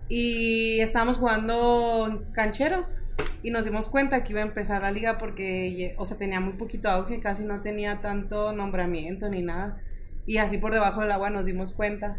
[0.09, 2.97] Y estábamos jugando cancheros
[3.41, 6.53] y nos dimos cuenta que iba a empezar la liga porque, o sea, tenía muy
[6.53, 9.81] poquito auge, casi no tenía tanto nombramiento ni nada.
[10.25, 12.17] Y así por debajo del agua nos dimos cuenta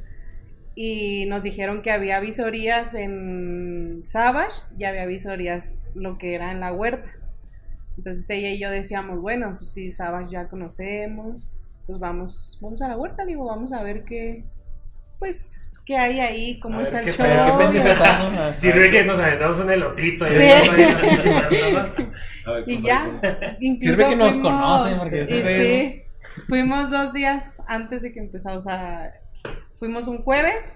[0.74, 6.60] y nos dijeron que había visorías en Savage y había visorías lo que era en
[6.60, 7.08] la huerta.
[7.96, 11.50] Entonces ella y yo decíamos, bueno, pues si Savage ya conocemos,
[11.86, 14.44] pues vamos, vamos a la huerta, digo, vamos a ver qué,
[15.18, 18.54] pues, qué hay ahí, cómo A ver está el qué show.
[18.54, 20.26] Sirve que nos aventamos un elotito.
[20.26, 20.50] y Sí.
[22.46, 26.02] A Y ¿qué ya, incluso Sirve que nos fuimos- conocen, porque sí,
[26.48, 29.12] fuimos dos días antes de que empezara, o sea,
[29.78, 30.74] fuimos un jueves,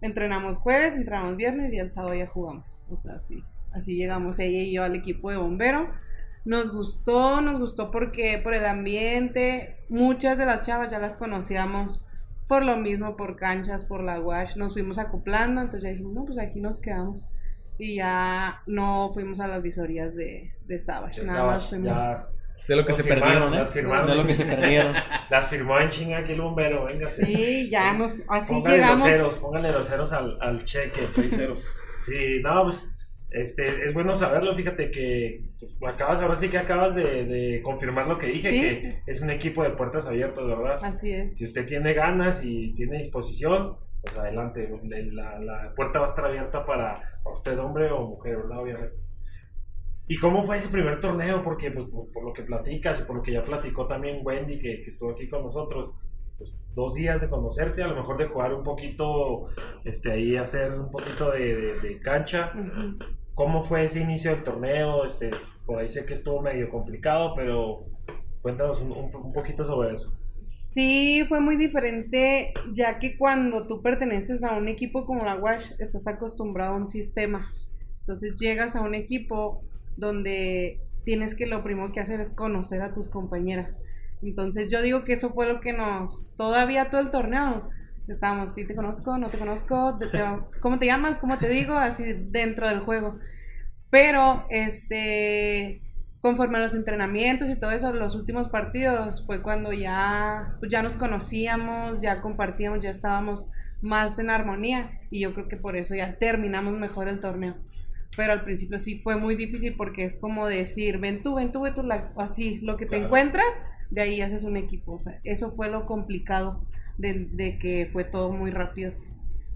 [0.00, 4.58] entrenamos jueves, entrenamos viernes y el sábado ya jugamos, o sea, sí, así llegamos ella
[4.58, 5.90] y yo al equipo de bombero.
[6.44, 12.04] Nos gustó, nos gustó porque por el ambiente, muchas de las chavas ya las conocíamos
[12.48, 16.24] por lo mismo, por canchas, por la wash, nos fuimos acoplando, entonces ya dijimos, no,
[16.24, 17.28] pues aquí nos quedamos.
[17.78, 22.00] Y ya no fuimos a las visorías de, de Savage, Ya nada más sabes, fuimos...
[22.02, 22.26] ya
[22.68, 23.58] De lo que Las se firmaron, perdieron, ¿eh?
[23.58, 24.06] las firmaron.
[24.08, 24.92] De lo que se perdieron.
[25.30, 27.24] las firmó en chinga aquí el bombero, véngase.
[27.24, 29.00] Sí, ya nos, así póngale llegamos.
[29.00, 31.06] los ceros, póngale los ceros al, al cheque.
[31.08, 31.66] Seis ceros.
[32.00, 32.91] Sí, no, pues
[33.34, 34.54] este, es bueno saberlo.
[34.54, 38.60] Fíjate que pues, acabas, ahora sí que acabas de, de confirmar lo que dije, Sí.
[38.60, 40.78] que es un equipo de puertas abiertas, ¿verdad?
[40.82, 41.36] Así es.
[41.36, 44.68] Si usted tiene ganas y tiene disposición, pues adelante.
[45.12, 47.00] La, la puerta va a estar abierta para,
[47.36, 48.58] usted, hombre o mujer, ¿verdad?
[48.58, 48.96] Obviamente.
[50.08, 51.42] ¿Y cómo fue ese primer torneo?
[51.44, 54.82] Porque, pues, por, lo que platicas y por lo que ya platicó también Wendy, que,
[54.82, 55.92] que estuvo aquí con nosotros,
[56.36, 59.46] pues, dos días de conocerse, a lo mejor de jugar un poquito,
[59.84, 62.52] este, ahí hacer un poquito de, de- de cancha.
[62.52, 62.98] Ujú.
[63.34, 65.04] ¿Cómo fue ese inicio del torneo?
[65.06, 65.30] Este,
[65.66, 67.86] por ahí sé que estuvo medio complicado, pero
[68.42, 70.12] cuéntanos un, un- un poquito sobre eso.
[70.38, 75.72] Sí, fue muy diferente, ya que cuando tú perteneces a un equipo como la Wash,
[75.78, 77.52] estás acostumbrado a un sistema.
[78.00, 79.62] Entonces llegas a un equipo
[79.96, 83.80] donde tienes que lo primero que hacer es conocer a tus compañeras.
[84.20, 87.68] Entonces yo digo que eso fue lo que nos, todavía todo el torneo,
[88.08, 90.24] estábamos, si te conozco, no te conozco, Te- te-
[90.60, 91.18] ¿cómo te llamas?
[91.18, 91.74] ¿Cómo te digo?
[91.74, 93.18] Así dentro del juego.
[93.90, 95.82] Pero, este,
[96.20, 100.82] conforme a los entrenamientos y todo eso, los últimos partidos fue cuando ya, pues ya
[100.82, 103.48] nos conocíamos, ya compartíamos, ya estábamos
[103.82, 107.56] más en armonía y yo creo que por eso ya terminamos mejor el torneo.
[108.16, 111.62] Pero al principio sí fue muy difícil porque es como decir, ven tú, ven tú,
[111.62, 113.04] ven tú, la- así, lo que te Claro.
[113.06, 114.92] encuentras, de ahí haces un equipo.
[114.92, 116.64] O sea, eso fue lo complicado
[117.02, 118.92] de, de que fue todo muy rápido.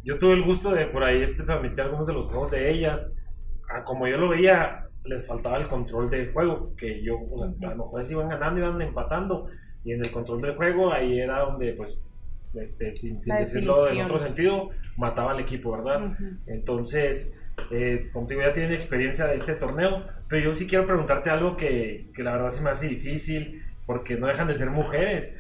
[0.05, 3.15] Yo tuve el gusto de por ahí este, transmitir algunos de los juegos de ellas.
[3.71, 7.71] Ah, como yo lo veía, les faltaba el control del juego, que yo, o sea,
[7.71, 9.49] a lo mejor iban ganando, iban empatando,
[9.85, 11.99] y en el control del juego ahí era donde, pues,
[12.55, 16.07] este, sin, sin decirlo en otro sentido, mataba al equipo, ¿verdad?
[16.07, 16.25] Ujú.
[16.47, 17.39] Entonces,
[17.71, 22.11] eh, contigo ya tienen experiencia de este torneo, pero yo sí quiero preguntarte algo que,
[22.15, 25.37] que la verdad se me hace difícil, porque no dejan de ser mujeres.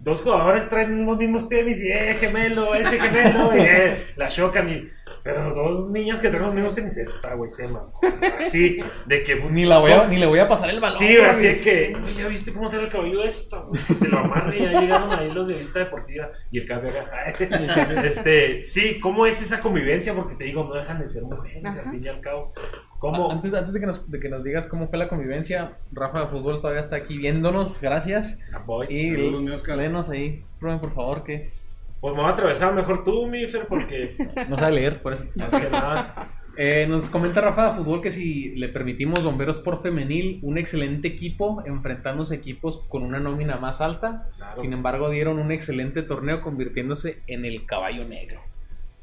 [0.00, 4.70] Dos jugadores traen los mismos tenis y, eh, gemelo, ese gemelo, y eh, la chocan
[4.70, 4.88] y...
[5.24, 7.98] Pero dos niñas que traen los mismos tenis, esta güey se mamó.
[8.38, 9.36] Así, de que...
[9.50, 10.98] Ni, la voy a, ni le voy a pasar el balón.
[10.98, 14.18] Sí, así es que, "Güey, ya viste cómo trae el cabello esto, güey?" se lo
[14.18, 17.24] amarra y ya llegaron ahí los de vista deportiva y el cabello acá.
[18.04, 20.14] Este, sí, ¿cómo es esa convivencia?
[20.14, 21.82] Porque te digo, no dejan de ser mujeres, Ajá.
[21.84, 22.52] al fin y al cabo.
[22.98, 23.30] ¿Cómo?
[23.30, 26.26] Antes, antes de, que nos, de que nos digas cómo fue la convivencia, Rafa de
[26.26, 28.38] Fútbol todavía está aquí viéndonos, gracias.
[28.52, 28.86] Ah, voy.
[28.90, 29.78] Y Saludos, mi Oscar.
[29.78, 31.52] léenos ahí, Rubén, por favor, que
[32.00, 34.16] Pues me voy a atravesar mejor tú, Mixer, porque
[34.48, 35.24] no sabe leer, por eso.
[35.36, 36.28] más que nada.
[36.60, 41.06] Eh, nos comenta Rafa de Fútbol que si le permitimos Bomberos por Femenil, un excelente
[41.06, 44.28] equipo, enfrentándose equipos con una nómina más alta.
[44.36, 44.56] Claro.
[44.56, 48.40] Sin embargo, dieron un excelente torneo convirtiéndose en el caballo negro.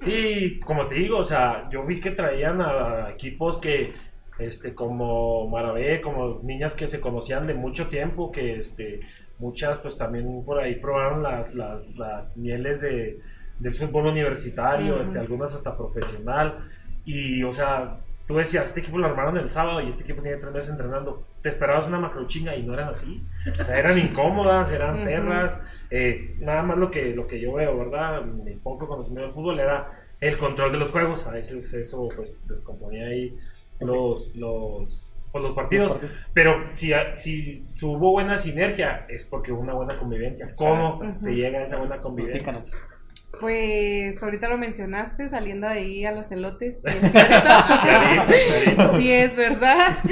[0.01, 3.93] Sí, como te digo, o sea, yo vi que traían a equipos que,
[4.37, 8.99] este, como Maravé, como niñas que se conocían de mucho tiempo, que, este,
[9.39, 13.19] muchas, pues también por ahí probaron las, las, las mieles de,
[13.59, 16.69] del fútbol universitario, este, algunas hasta profesional,
[17.05, 20.37] y, o sea, tú decías, este equipo lo armaron el sábado y este equipo tiene
[20.37, 23.23] tres meses entrenando, te esperabas una macrochinga y no eran así,
[23.59, 25.03] o sea, eran incómodas, eran Ujú.
[25.03, 25.61] ferras,
[25.91, 28.23] eh, nada más lo que, lo que yo veo, ¿verdad?
[28.23, 31.27] Mi poco conocimiento del fútbol era el control de los juegos.
[31.27, 33.37] A veces eso, pues, descomponía ahí
[33.79, 35.89] los, los, pues, los partidos.
[35.89, 36.25] Los partidos.
[36.33, 40.51] Pero si, si hubo buena sinergia, es porque hubo una buena convivencia.
[40.57, 42.41] ¿Cómo se llega a esa buena convivencia?
[42.51, 42.94] Platícanos.
[43.39, 46.81] Pues ahorita lo mencionaste, saliendo de ahí a los elotes.
[46.81, 48.95] sí es cierto.
[48.97, 49.97] Sí, es verdad.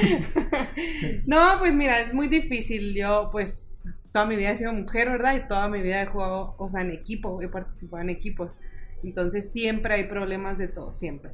[1.26, 2.96] No, pues mira, es muy difícil.
[2.96, 5.36] Yo, pues, toda mi vida he sido mujer, ¿verdad?
[5.36, 8.58] Y toda mi vida he jugado, o sea, en equipo, he participado en equipos.
[9.04, 11.32] Entonces siempre hay problemas de todo, siempre.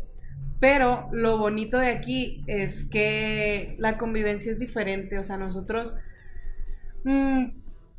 [0.60, 5.18] Pero lo bonito de aquí es que la convivencia es diferente.
[5.18, 5.96] O sea, nosotros,
[7.04, 7.46] mm,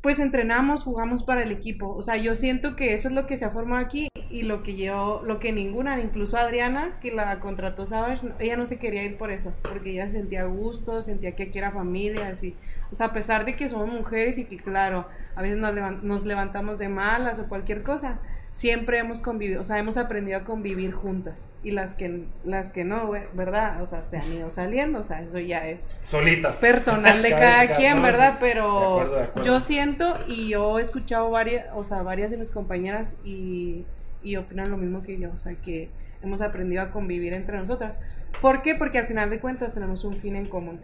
[0.01, 1.93] pues entrenamos, jugamos para el equipo.
[1.93, 4.63] O sea, yo siento que eso es lo que se ha formado aquí y lo
[4.63, 9.03] que yo, lo que ninguna, incluso Adriana, que la contrató Savage, ella no se quería
[9.03, 12.55] ir por eso, porque ella sentía gusto, sentía que aquí era familia, así.
[12.91, 16.01] O sea, a pesar de que somos mujeres y que, claro, a veces nos, levan-
[16.01, 18.19] nos levantamos de malas o cualquier cosa,
[18.49, 21.47] siempre hemos convivido, o sea, hemos aprendido a convivir juntas.
[21.63, 23.81] Y las que, las que no, ¿verdad?
[23.81, 26.57] O sea, se han ido saliendo, o sea, eso ya es Solitas.
[26.57, 28.37] personal de Cada quien, ¿verdad?
[28.41, 29.47] Pero De acuerdo, de acuerdo.
[29.47, 33.85] yo siento y yo he escuchado varias, o sea, varias de mis compañeras y,
[34.21, 35.89] y opinan lo mismo que yo, o sea, que
[36.21, 38.01] hemos aprendido a convivir entre nosotras.
[38.41, 38.75] ¿Por qué?
[38.75, 40.81] Porque al final de cuentas tenemos un fin en común.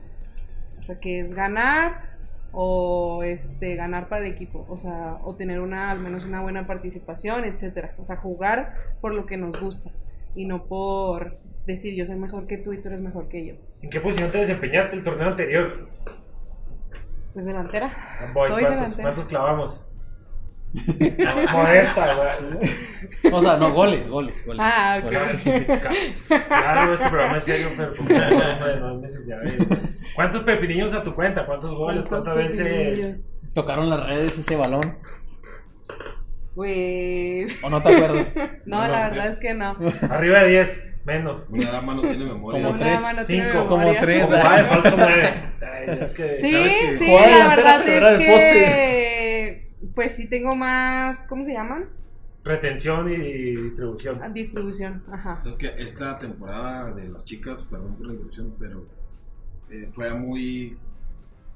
[0.79, 2.17] O sea, que es ganar
[2.51, 6.65] o este ganar para el equipo, o sea, o tener una al menos una buena
[6.65, 7.93] participación, etcétera.
[7.97, 9.91] O sea, jugar por lo que nos gusta
[10.35, 13.53] y no por decir yo soy mejor que tú y tú eres mejor que yo.
[13.81, 15.89] ¿En qué posición te desempeñaste el torneo anterior?
[17.33, 17.91] Pues delantera.
[18.33, 19.03] Voy, Soy ¿cuántos, delantera.
[19.03, 19.86] ¿Cuántos clavamos?
[21.51, 23.33] Modesta, güey.
[23.33, 24.61] O sea, no, goles, goles, goles.
[24.63, 25.11] Ah, ok.
[25.13, 25.43] Goles.
[26.47, 29.77] Claro, este programa es serio, pero como que no, no necesidad de-
[30.15, 31.45] ¿Cuántos pepinillos a tu cuenta?
[31.45, 32.03] ¿Cuántos goles?
[32.07, 33.51] ¿Cuántos ¿Cuántas veces?
[33.53, 34.97] Tocaron las redes ese balón.
[36.55, 38.27] Pues ¿O no te acuerdas?
[38.65, 39.77] no, la verdad es que no.
[40.09, 41.45] Arriba de 10, menos.
[41.49, 42.61] Una dama no tiene memoria.
[42.61, 44.29] Como No, tres, no cinco, como tres.
[44.29, 45.33] De falso 9.
[46.01, 46.97] es que, Sí, ¿sabes qué?
[46.97, 48.31] sí, la verdad es de que
[49.95, 51.85] pues sí tengo más, ¿cómo se llaman?
[52.43, 54.19] Retención y distribución.
[54.23, 55.39] Ah, Distribución, ajá.
[55.39, 58.85] Sabes que esta temporada de las chicas, perdón por la interrupción, pero
[59.69, 60.77] eh, fue muy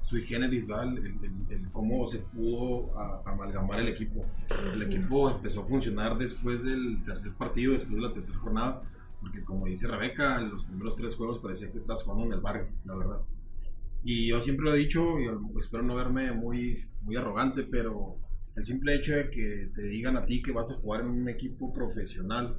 [0.04, 1.00] sui generis, ¿vale?
[1.00, 4.26] El, el- el cómo se pudo a- amalgamar el equipo.
[4.74, 8.82] El equipo empezó a funcionar después del tercer partido, después de la tercera jornada,
[9.20, 12.40] porque como dice Rebeca, en los primeros tres juegos parecía que estás jugando en el
[12.40, 13.20] barrio, la verdad.
[14.04, 15.26] Y yo siempre lo he dicho, y
[15.58, 18.16] espero no verme muy, muy arrogante, pero
[18.56, 21.28] el simple hecho de que te digan a ti que vas a jugar en un
[21.28, 22.58] equipo profesional,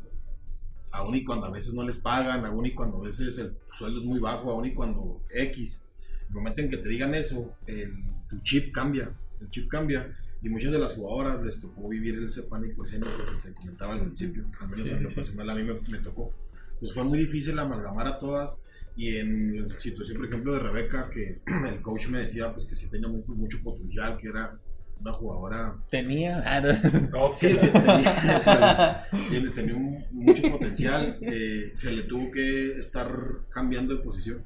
[0.91, 3.99] aun y cuando a veces no les pagan, aun y cuando a veces el sueldo
[3.99, 5.83] es muy bajo, aun y cuando X,
[6.29, 7.93] el momento en que te digan eso, el,
[8.29, 10.17] tu chip cambia, el chip cambia.
[10.41, 14.01] Y muchas de las jugadoras les tocó vivir ese pánico escénico que te comentaba al
[14.01, 15.15] principio, al menos Sí, en lo sí.
[15.15, 16.33] personal a mí me, me tocó.
[16.73, 18.59] Entonces fue muy difícil amalgamar a todas
[18.95, 22.75] y en la situación, por ejemplo, de Rebeca, que el coach me decía pues que
[22.75, 24.57] sí tenía mu- mucho potencial, que era
[25.01, 26.41] una jugadora Tenía.
[26.45, 27.35] Ah, no.
[27.35, 29.07] Sí, te- tenía,
[29.55, 31.17] tenía un- mucho potencial.
[31.21, 33.09] eh, se le tuvo que estar
[33.49, 34.43] cambiando de posición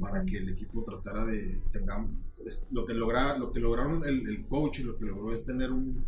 [0.00, 2.04] para que el equipo tratara de tenga
[2.44, 5.70] es- lo que logra, lo que lograron el, el coach lo que logró es tener
[5.72, 6.04] un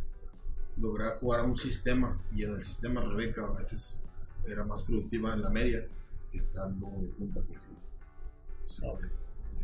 [0.80, 4.05] lograr jugar a un sistema y en el sistema Rebeca a veces
[4.49, 5.84] era más productiva en la media
[6.30, 7.57] que estando de punta por
[8.69, 9.09] Esa fue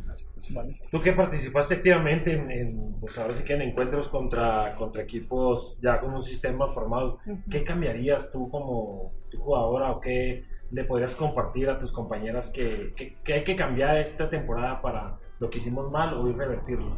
[0.07, 0.57] la situación.
[0.57, 0.81] Vale.
[0.91, 5.79] Tú que participaste activamente en, en, pues ahora sí que en encuentros contra, contra equipos
[5.83, 7.39] ya con un sistema formado, Ujú.
[7.51, 12.93] ¿qué cambiarías tú como tu jugadora o qué le podrías compartir a tus compañeras que,
[12.97, 16.97] que- que hay que cambiar esta temporada para lo que hicimos mal o ir revertirlo?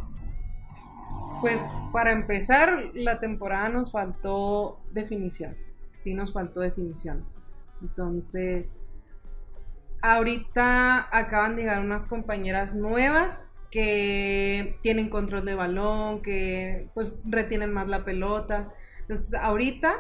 [1.41, 1.61] Pues
[1.93, 5.57] para empezar, la temporada nos faltó definición.
[5.95, 7.25] Sí nos faltó definición.
[7.83, 8.79] Entonces,
[10.03, 17.73] ahorita acaban de llegar unas compañeras nuevas que tienen control de balón, que pues retienen
[17.73, 18.73] más la pelota.
[19.01, 19.97] Entonces, ahorita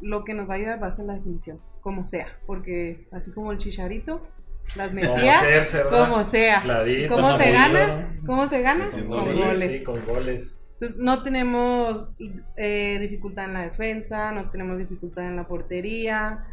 [0.00, 3.32] lo que nos va a ayudar va a ser la definición, como sea, porque así
[3.32, 4.26] como el chicharito,
[4.76, 6.08] las Como metía ser, ¿verdad?
[6.08, 6.60] como sea.
[6.62, 8.18] Clarito, ¿Cómo se gana?
[8.24, 8.90] ¿Cómo se gana?
[8.90, 9.46] Con goles.
[9.46, 9.78] goles.
[9.78, 10.60] sí, con goles.
[10.74, 12.14] Entonces, no tenemos
[12.56, 16.46] eh, dificultad en la defensa, no tenemos dificultad en la portería.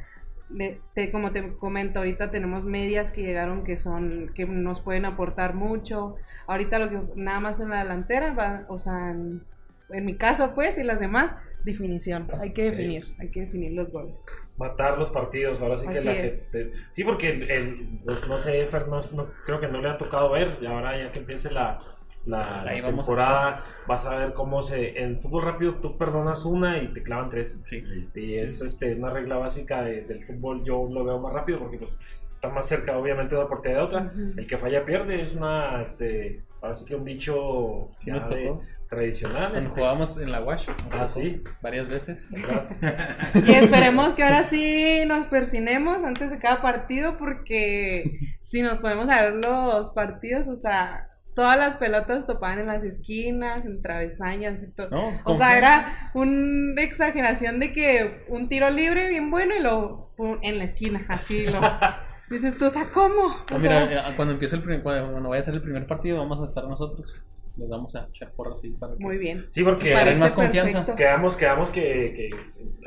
[0.53, 5.05] Le- te- como te comento, ahorita tenemos medias que llegaron que son que nos pueden
[5.05, 6.15] aportar mucho.
[6.47, 9.43] Ahorita lo que nada más en la delantera, va, o sea, en,
[9.89, 11.33] en mi caso pues y las demás,
[11.63, 12.27] definición.
[12.39, 14.25] Hay que definir, hay que definir los goles.
[14.57, 15.61] matar los partidos.
[15.61, 16.49] Ahora sí que Así la que es.
[16.51, 19.89] te- sí, porque el, el- pues, no sé, Fer, no, no- creo que no le
[19.89, 20.57] ha tocado ver.
[20.61, 21.79] Y ahora ya que empiece la,
[22.25, 25.01] la, la Ahí vamos a temporada, vas a ver cómo se.
[25.03, 27.59] En fútbol rápido tú perdonas una y te clavan tres.
[27.63, 27.83] Sí.
[28.15, 30.63] Y es este, una regla básica de- del fútbol.
[30.63, 31.91] Yo lo veo más rápido porque pues,
[32.29, 34.01] está más cerca, obviamente, de una portería de otra.
[34.13, 34.33] Ujú.
[34.37, 35.81] El que falla pierde es una.
[35.81, 38.61] Este, ahora sí que un dicho Sí ya nos de- tocó.
[38.89, 39.39] tradicional.
[39.51, 40.67] Cuando este, jugábamos en la Wash.
[40.91, 41.41] Ah, sí.
[41.61, 42.31] Varias veces.
[43.47, 49.07] Y esperemos que ahora sí nos persinemos antes de cada partido, porque si nos podemos
[49.07, 54.71] ver los partidos, o sea, todas las pelotas topaban en las esquinas, en travesaños y
[54.71, 54.89] todo.
[54.89, 60.11] No, O sea, era una exageración de que un tiro libre bien bueno y lo
[60.17, 61.59] pum, en la esquina, así lo.
[62.29, 63.25] Dices tú, o sea, ¿cómo?
[63.25, 65.85] O Ah, sea, mira, eh, cuando empiece el primer, cuando, vaya a ser el primer
[65.85, 67.21] partido, vamos a estar nosotros.
[67.57, 69.03] Les vamos a echar porras así para que.
[69.03, 69.45] muy bien.
[69.49, 70.79] Sí, porque Para- Parece más confianza.
[70.79, 70.95] perfecto.
[70.95, 71.81] Quedamos, quedamos que,
[72.15, 72.29] que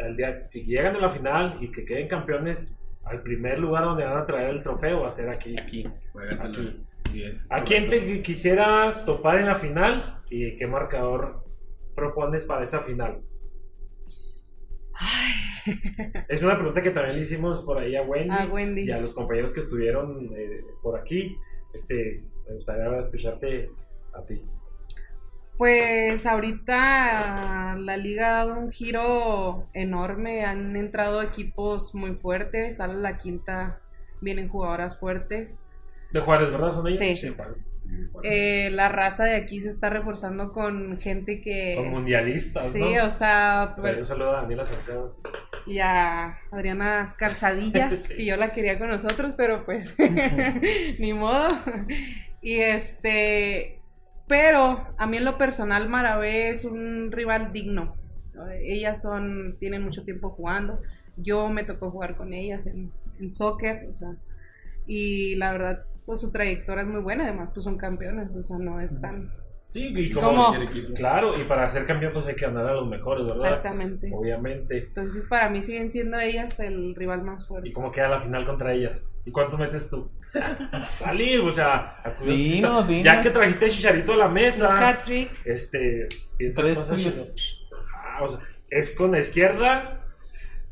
[0.02, 2.72] al día, si llegan a la final y que queden campeones,
[3.04, 5.54] al primer lugar donde van a traer el trofeo va a ser aquí.
[5.58, 5.86] Aquí.
[6.40, 6.80] Aquí.
[7.14, 11.44] Sí, es, es ¿A quién te quisieras topar en la final y qué marcador
[11.94, 13.22] propones para esa final?
[16.28, 18.82] Es una pregunta que también le hicimos por ahí a Wendy, A Wendy.
[18.82, 21.36] y a los compañeros que estuvieron eh, por aquí.
[21.72, 23.70] Este, me gustaría escucharte
[24.12, 24.42] a ti.
[25.56, 32.94] Pues ahorita la liga ha dado un giro enorme, han entrado equipos muy fuertes, sale
[32.94, 33.80] la quinta,
[34.20, 35.58] vienen jugadoras fuertes.
[36.14, 36.72] De Juárez, ¿verdad?
[36.74, 36.98] ¿Son ellos?
[37.00, 37.16] Sí.
[37.16, 37.56] Sí, Juárez.
[37.76, 38.32] Sí, Juárez.
[38.32, 41.74] Eh, la raza de aquí se está reforzando con gente que...
[41.74, 43.06] Son mundialistas, Sí, ¿no?
[43.06, 45.08] o sea, pues, Un saludo a Daniela Salcedo.
[45.66, 49.92] y a Adriana Calzadillas, que yo la quería con nosotros, pero pues
[51.00, 51.48] ni modo.
[52.40, 53.80] Y este,
[54.28, 57.96] pero a mí en lo personal Maravé es un rival digno.
[58.62, 60.80] Ellas son, tienen mucho tiempo jugando.
[61.16, 64.10] Yo me tocó jugar con ellas en, en soccer, o sea,
[64.86, 68.58] y la verdad, pues su trayectoria es muy buena, además, pues son campeones, o sea,
[68.58, 69.32] no es tan...
[69.70, 70.94] Sí, y como, equipo.
[70.94, 73.44] claro, y para ser campeón pues hay que ganar a los mejores, ¿verdad?
[73.44, 74.08] Exactamente.
[74.14, 74.78] Obviamente.
[74.78, 77.72] Entonces, para mí siguen siendo ellas el rival más ¿Y fuerte.
[77.72, 79.10] cómo queda la final contra ellas?
[79.24, 80.12] ¿Y cuánto metes tú?
[80.84, 83.04] Salí, o sea, Dinos, dinos.
[83.04, 85.32] ya que trajiste Chicharito a la mesa, Hat-trick.
[85.44, 86.06] este,
[86.54, 87.34] Tres cosas.
[87.96, 88.38] Ah, o sea,
[88.70, 90.03] es con la izquierda,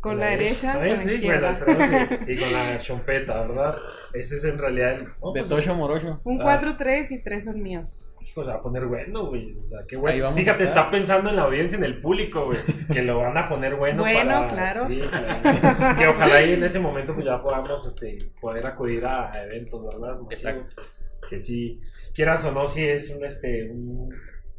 [0.02, 0.96] Con la derecha, con ¿eh?
[1.04, 1.58] la izquierda.
[1.64, 3.76] bueno, tenemos y, y con la chompeta, ¿verdad?
[4.12, 6.20] Ese es en realidad el- De pues, Tocho Morocho.
[6.24, 6.60] Un Ah.
[6.60, 8.04] 4-3 y 3 son míos.
[8.20, 9.54] Hijo, se va a poner bueno, güey.
[9.58, 10.32] O sea, qué bueno.
[10.32, 12.58] Fíjate, está pensando en la audiencia, en el público, güey.
[12.92, 14.02] Que lo van a poner bueno.
[14.02, 14.86] Bueno, para- claro.
[14.88, 15.96] sí, claro.
[15.98, 20.18] Que ojalá ahí en ese momento pues ya podamos este, poder acudir a eventos, ¿verdad?
[20.20, 20.32] Masivos.
[20.32, 20.82] Exacto.
[21.28, 21.80] Que sí,
[22.14, 24.08] quieras o no, sí es un, este, un-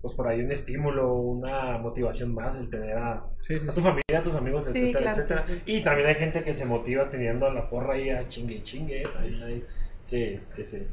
[0.03, 3.75] pues por ahí un estímulo, una motivación más el tener a, Sí, sí, a sí.
[3.77, 5.41] tu familia, a tus amigos, Sí, etcétera, claro etcétera.
[5.41, 5.61] sí.
[5.65, 8.63] Y también hay gente que se motiva teniendo a la porra ahí a chingue y
[8.63, 9.03] chingue.
[9.11, 9.63] También hay
[10.09, 10.87] que, que se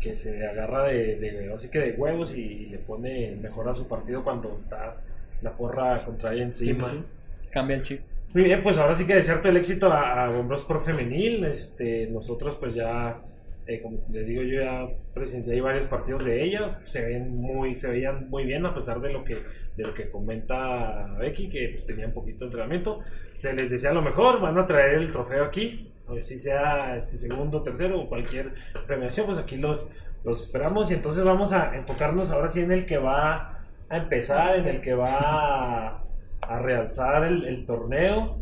[0.00, 3.86] que se agarra de, de así que de huevos y le pone mejor a su
[3.86, 4.96] partido cuando está
[5.42, 6.90] la porra contra ella Sí, sí, encima.
[6.90, 7.02] sí.
[7.50, 8.00] Cambia el chip.
[8.34, 11.44] Muy bien, pues ahora sí que desear todo el éxito a, a Bombros por Femenil.
[11.44, 13.20] Este, nosotros pues ya,
[13.66, 16.78] eh, como les digo, yo ya presencié varios partidos de ella.
[16.82, 19.34] Se ven muy, se veían muy bien a pesar de lo que,
[19.76, 23.00] de lo que comenta Becky, que pues tenía un poquito entrenamiento.
[23.34, 25.92] Se les desea lo mejor, van a traer el trofeo aquí.
[26.20, 28.52] Si sea este segundo, tercero o cualquier
[28.86, 29.86] premiación, pues aquí los,
[30.24, 30.90] los esperamos.
[30.90, 34.80] Y entonces vamos a enfocarnos ahora sí en el que va a empezar, en el
[34.80, 36.04] que va a,
[36.42, 38.38] a realzar el, el torneo,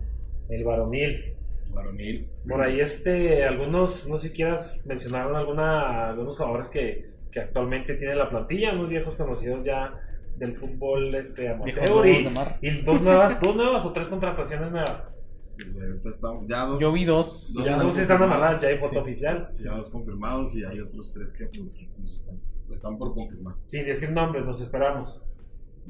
[0.49, 1.37] el varonil.
[1.73, 2.29] Varonil.
[2.51, 7.95] Por ahí este, algunos, no sé si quieras mencionar alguna, algunos jugadores que, que actualmente
[7.95, 9.95] tienen la plantilla, unos viejos conocidos ya
[10.37, 12.59] del fútbol este, amateur y, de mar.
[12.61, 15.09] y dos nuevas, dos nuevas o tres contrataciones nuevas.
[15.57, 16.81] Pues ahorita estamos, ya dos.
[16.81, 17.53] Yo vi dos.
[17.55, 18.99] Dos Ya están dos están amaladas, ya hay foto Sí.
[18.99, 19.49] oficial.
[19.63, 22.41] Ya dos confirmados y hay otros tres que pues, nos están,
[22.73, 23.55] están por confirmar.
[23.67, 25.21] Sin decir nombres, nos esperamos.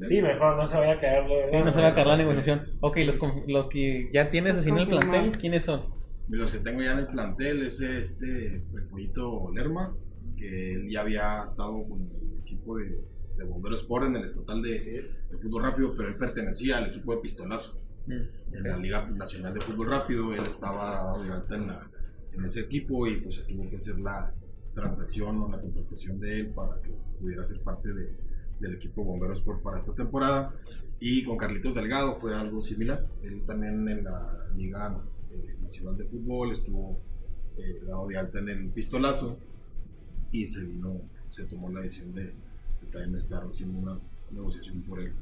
[0.09, 1.23] Sí, mejor, no se vaya a caer.
[1.49, 2.21] Sí, no se va a caer la Sí.
[2.21, 2.67] negociación.
[2.81, 5.31] Ok, los, los que ya tienes así en el plantel.
[5.37, 6.00] ¿quiénes son?
[6.29, 9.95] Y los que tengo ya en el plantel es este, el pollito Lerma,
[10.37, 13.05] que él ya había estado con el equipo de,
[13.37, 17.13] de Bomberos Sport en el estatal de, de fútbol rápido, pero él pertenecía al equipo
[17.15, 17.79] de Pistolazo.
[18.53, 21.91] En la Liga Nacional de Fútbol Rápido, él estaba dado de alta en, la-
[22.33, 24.33] en ese equipo y pues se tuvo que hacer la
[24.73, 28.15] transacción o la contratación de él para que pudiera ser parte de-
[28.59, 30.53] del equipo Bomberos Sport para esta temporada.
[30.99, 33.07] Y con Carlitos Delgado fue algo similar.
[33.21, 34.99] Él también en la Liga
[35.33, 36.99] eh, Nacional de Fútbol estuvo
[37.57, 39.39] eh, dado de alta en el pistolazo
[40.31, 43.99] y se vino, se tomó la decisión de, de también estar haciendo una
[44.31, 45.13] negociación por él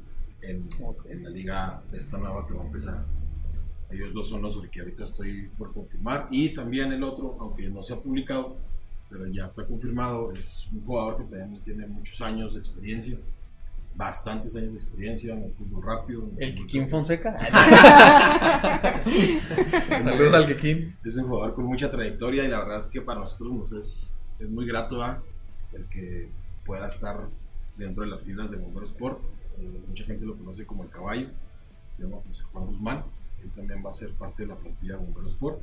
[0.42, 0.68] en,
[1.08, 3.04] en la liga esta nueva que va a empezar.
[3.90, 6.28] Ellos dos son los que ahorita estoy por confirmar.
[6.30, 8.56] Y también el otro, aunque no se ha publicado,
[9.08, 13.18] pero ya está confirmado, es un jugador que también tiene muchos años de experiencia,
[13.94, 16.22] bastantes años de experiencia en el fútbol rápido.
[16.36, 16.90] en El Kikín soccer.
[16.90, 17.38] Fonseca.
[20.02, 20.96] Saludos al Kikín.
[21.04, 24.14] Es un jugador con mucha trayectoria y la verdad es que para nosotros nos es,
[24.38, 25.02] es muy grato
[25.72, 26.28] el que
[26.64, 27.28] pueda estar
[27.76, 29.20] dentro de las filas de Bomberos Sport.
[29.58, 31.28] Eh, mucha gente lo conoce como el caballo,
[31.92, 33.04] se llama José Juan Guzmán.
[33.42, 35.58] Él también va a ser parte de la plantilla de Bomberos Sport.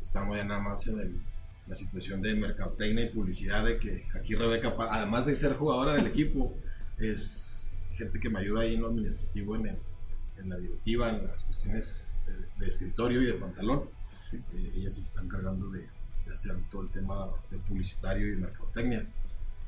[0.00, 1.20] Estamos ya nada más en el-
[1.66, 6.06] la situación de mercadotecnia y publicidad de que aquí Rebeca, además de ser jugadora del
[6.06, 6.54] equipo,
[6.98, 7.55] es
[7.96, 9.78] gente que me ayuda ahí en lo administrativo, en, el-
[10.38, 13.84] en la directiva, en las cuestiones de, de escritorio y de pantalón.
[14.32, 15.80] Eh, ellas se están encargando de,
[16.26, 19.06] de hacer todo el tema de publicitario y mercadotecnia.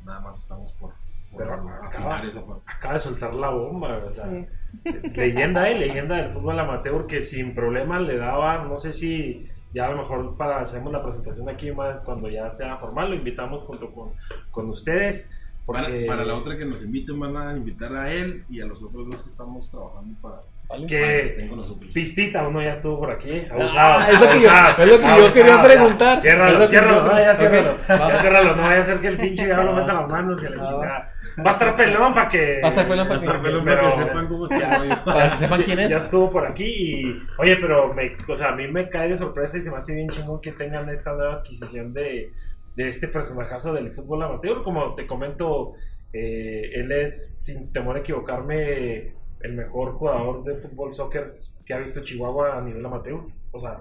[0.05, 0.93] Nada más estamos por,
[1.31, 2.63] por Pero afinar acaba- esa parte.
[2.67, 4.47] Acaba de soltar la bomba, o sea, Sí.
[5.15, 9.87] leyenda, eh, leyenda del fútbol amateur que sin problema le daba, no sé si ya
[9.87, 13.65] a lo mejor para hacemos la presentación aquí más cuando ya sea formal, lo invitamos
[13.65, 14.13] junto con,
[14.51, 15.31] con ustedes.
[15.69, 18.67] Para, Porque para la otra que nos inviten, van a invitar a él y a
[18.67, 20.87] los otros dos que estamos trabajando para, ¿Vale?
[20.87, 21.91] Que- para que estén con nosotros.
[21.93, 23.43] Pistita, uno ya estuvo por aquí.
[23.51, 23.99] Abusado.
[23.99, 26.21] Ah, es lo que yo- abusado, es lo que yo abusado, quería preguntar.
[26.23, 27.77] Ciérralo, ciérralo, no, ya ciérralo.
[27.91, 27.99] va.
[28.11, 30.51] Ya ciérralo, no vaya a ser que el pinche diablo meta las manos y a
[30.51, 30.69] la Va.
[30.69, 31.11] chingada.
[31.47, 32.61] Va a estar pelón para que.
[32.63, 35.05] Va a estar pelón para estar que- pelón pero- para que sepan cómo está.
[35.05, 35.91] Para que sepan quién es.
[35.91, 37.23] Ya estuvo por aquí y.
[37.39, 39.95] Oye, pero me, o sea, a mí me cae de sorpresa y se me hace
[39.95, 42.33] bien chingón que tengan esta nueva adquisición de,
[42.79, 44.63] de este personajazo del fútbol amateur.
[44.63, 45.75] Como te comento,
[46.13, 51.79] eh, él es, sin temor a equivocarme, el mejor jugador de fútbol soccer que ha
[51.79, 53.21] visto Chihuahua a nivel amateur.
[53.51, 53.81] O sea,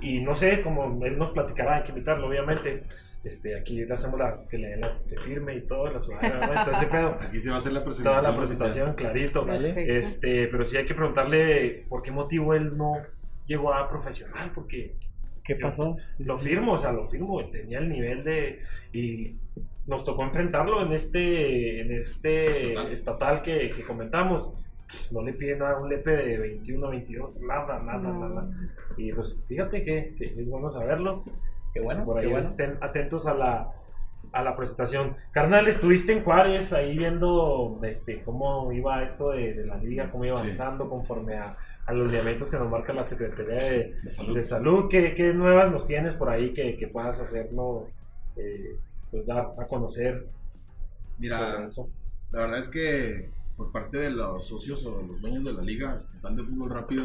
[0.00, 2.84] y no sé, como él nos platicará, hay que invitarlo, obviamente.
[3.24, 6.60] Este, aquí le hacemos la que le la que firme y todo, la sudadera, ¿no?
[6.60, 7.08] Entonces, ese pedo.
[7.20, 8.20] Aquí se va a hacer la presentación.
[8.20, 9.44] Toda la presentación, clarito.
[9.44, 9.98] Vale.
[9.98, 12.92] Este, pero sí hay que preguntarle por qué motivo él no
[13.46, 14.94] llegó a profesional, porque
[15.46, 15.96] ¿Qué pasó?
[16.18, 18.60] lo firmo, o sea, lo firmo, tenía el nivel de...
[18.92, 19.36] Y
[19.86, 22.92] nos tocó enfrentarlo en este, en este Estatal.
[22.92, 24.52] estatal, que, que comentamos.
[25.10, 28.28] No le piden nada, un lepe de 21, 22, nada, nada, No.
[28.28, 28.48] nada.
[28.96, 31.24] Y pues fíjate que, que es bueno saberlo.
[31.74, 32.46] Qué bueno, Por ahí qué bueno.
[32.48, 33.70] estén atentos a la,
[34.32, 35.16] a la presentación.
[35.32, 40.24] Carnal, estuviste en Juárez ahí viendo este, cómo iba esto de, de la liga, cómo
[40.24, 40.42] iba Sí.
[40.42, 41.56] avanzando conforme a,
[41.86, 44.34] a los lineamientos que nos marca la Secretaría de, De salud.
[44.36, 44.88] de Salud.
[44.90, 47.88] ¿Qué, qué nuevas nos tienes por ahí que, que puedas hacernos
[48.36, 48.76] eh,
[49.10, 50.26] pues dar a conocer?
[51.18, 51.66] Mira,
[52.32, 55.94] la verdad es que por parte de los socios o los dueños de la liga
[55.94, 57.04] estatal de fútbol rápido,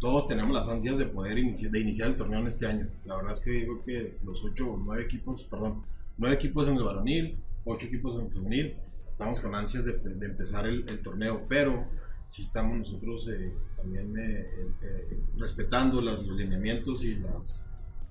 [0.00, 2.88] todos tenemos las ansias de poder iniciar, de iniciar el torneo en este año.
[3.04, 5.84] La verdad es que digo que los ocho o nueve equipos, perdón,
[6.16, 8.76] nueve equipos en el varonil, ocho equipos en el femenil,
[9.06, 11.84] estamos con ansias de, de empezar el, el torneo, pero
[12.30, 14.46] sí estamos nosotros eh, también eh,
[14.82, 17.66] eh, respetando las- los lineamientos y las,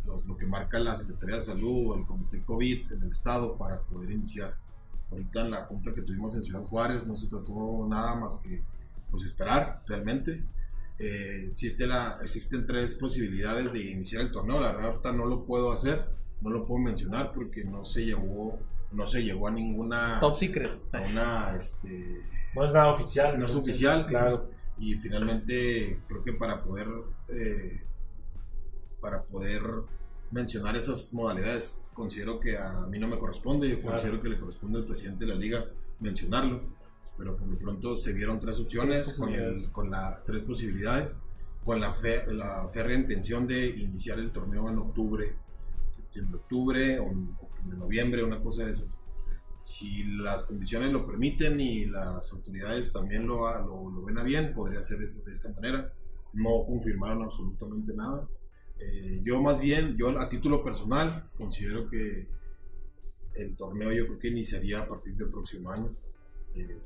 [0.05, 3.57] los- lo que marca la Secretaría de Salud o el Comité COVID en el Estado
[3.57, 4.55] para poder iniciar.
[5.11, 8.61] Ahorita en la junta que tuvimos en Ciudad Juárez no se trató nada más que
[9.09, 10.43] pues esperar realmente.
[10.99, 14.59] Eh, existe la, existen tres posibilidades de iniciar el torneo.
[14.59, 16.03] La verdad ahorita no lo puedo hacer,
[16.41, 18.59] no lo puedo mencionar porque no se llegó,
[18.91, 20.73] no se llegó a ninguna Top secret.
[20.91, 22.21] a una este,
[22.55, 23.37] No es nada oficial.
[23.37, 24.49] no es entonces, oficial, Claro.
[24.77, 26.87] y finalmente creo que para poder
[27.29, 27.81] eh,
[29.01, 29.61] para poder
[30.31, 33.91] mencionar esas modalidades considero que a mí no me corresponde, yo Claro.
[33.97, 35.65] considero que le corresponde al presidente de la liga
[35.99, 36.61] mencionarlo,
[37.17, 39.67] pero por lo pronto se vieron tres opciones con, el- posibilidades.
[39.71, 41.15] con la tres posibilidades,
[41.65, 45.35] con la, fe, la férrea intención de iniciar el torneo en octubre,
[45.89, 49.01] septiembre, octubre, o en octubre, noviembre, una cosa de esas
[49.61, 54.53] si las condiciones lo permiten y las autoridades también lo, lo, lo ven a bien,
[54.53, 55.91] podría ser es- de esa manera.
[56.33, 58.27] No confirmaron absolutamente nada.
[58.79, 62.27] Eh, yo más bien, yo a título personal, considero que
[63.35, 65.89] el torneo yo creo que iniciaría a partir del próximo año.
[66.55, 66.79] Eh,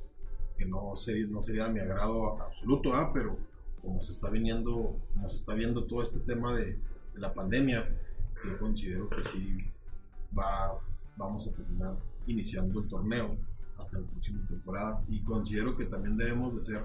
[0.57, 3.11] que no sería, no sería de mi agrado absoluto, ¿ah?
[3.11, 3.37] pero
[3.81, 6.73] como se está viniendo, como se está viendo todo este tema de,
[7.13, 7.83] de la pandemia,
[8.45, 9.57] yo considero que sí
[10.37, 10.79] va,
[11.17, 11.97] vamos a terminar
[12.27, 13.37] iniciando el torneo
[13.77, 16.83] hasta la próxima temporada y considero que también debemos de ser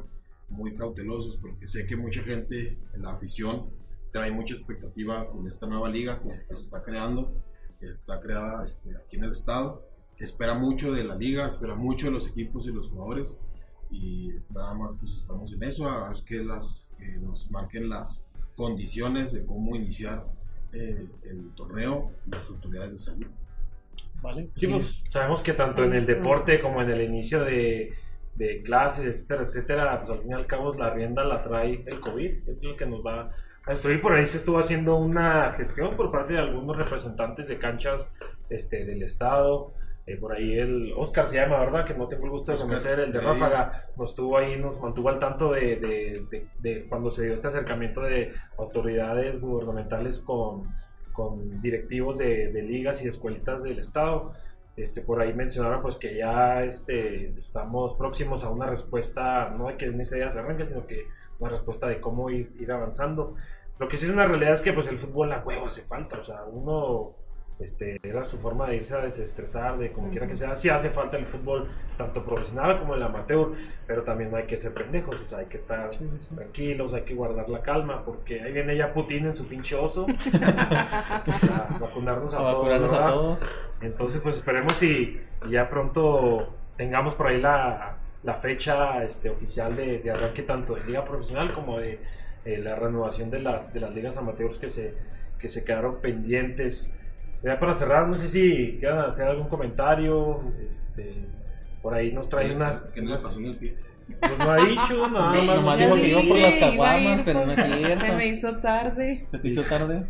[0.48, 3.70] muy cautelosos porque sé que mucha gente en la afición
[4.10, 7.32] trae mucha expectativa con esta nueva liga que se está creando,
[7.78, 9.86] que está creada este, aquí en el estado,
[10.18, 13.36] espera mucho de la liga, espera mucho de los equipos y los jugadores
[13.90, 18.26] y nada más pues estamos en eso a ver que las que nos marquen las
[18.56, 20.26] condiciones de cómo iniciar
[20.72, 23.26] eh, el torneo las autoridades de salud.
[24.22, 24.48] Vale.
[24.56, 27.92] Sí, pues, sabemos que tanto en el deporte como en el inicio de,
[28.34, 32.00] de clases, etcétera, etcétera, pues al fin y al cabo la rienda la trae el
[32.00, 33.30] COVID, es lo que nos va
[33.64, 34.00] a destruir.
[34.00, 38.10] Por ahí se estuvo haciendo una gestión por parte de algunos representantes de canchas
[38.50, 39.72] este, del estado.
[40.06, 41.84] Eh, por ahí el Oscar se llama, ¿verdad?
[41.84, 43.20] Que no tengo el gusto de conocer, el de.
[43.20, 47.34] Ráfaga, nos estuvo ahí, nos mantuvo al tanto de, de- de- de cuando se dio
[47.34, 50.64] este acercamiento de autoridades gubernamentales con,
[51.18, 54.34] con directivos de, ligas y escuelitas del estado.
[54.76, 59.76] Este, por ahí mencionaron pues que ya este, estamos próximos a una respuesta, no de
[59.76, 61.08] que en ese día se arranque, sino que
[61.40, 63.34] una respuesta de cómo ir, ir avanzando.
[63.80, 66.20] Lo que sí es una realidad es que pues el fútbol a huevo hace falta,
[66.20, 67.16] o sea, uno
[67.58, 70.90] este, era su forma de irse a desestresar, de como quiera que sea, sí hace
[70.90, 73.52] falta el fútbol, tanto profesional como el amateur,
[73.86, 75.90] pero también no hay que ser pendejos, o sea, hay que estar
[76.34, 80.06] tranquilos, hay que guardar la calma, porque ahí viene ya Putin en su pinche oso
[80.42, 83.12] a vacunarnos a, A todos, vacunarnos a ¿verdad?
[83.12, 83.54] todos.
[83.80, 89.74] Entonces, pues esperemos y, y ya pronto tengamos por ahí la, la fecha este, oficial
[89.76, 91.98] de, de arranque tanto de liga profesional como de
[92.44, 94.94] eh, la renovación de las, de las ligas amateurs que se,
[95.38, 96.92] que se quedaron pendientes.
[97.42, 100.42] Ya para cerrar, no sé si quieran hacer algún comentario.
[100.68, 101.14] Este,
[101.82, 102.90] por ahí nos trae unas.
[102.90, 103.74] que no le pasó en el pie.
[104.20, 105.46] pues no ha dicho, nada más.
[105.46, 108.00] Nomás dijo que iba por las caguamas, pero no es cierto.
[108.06, 109.24] Se me hizo tarde.
[109.30, 110.04] ¿Se te hizo tarde?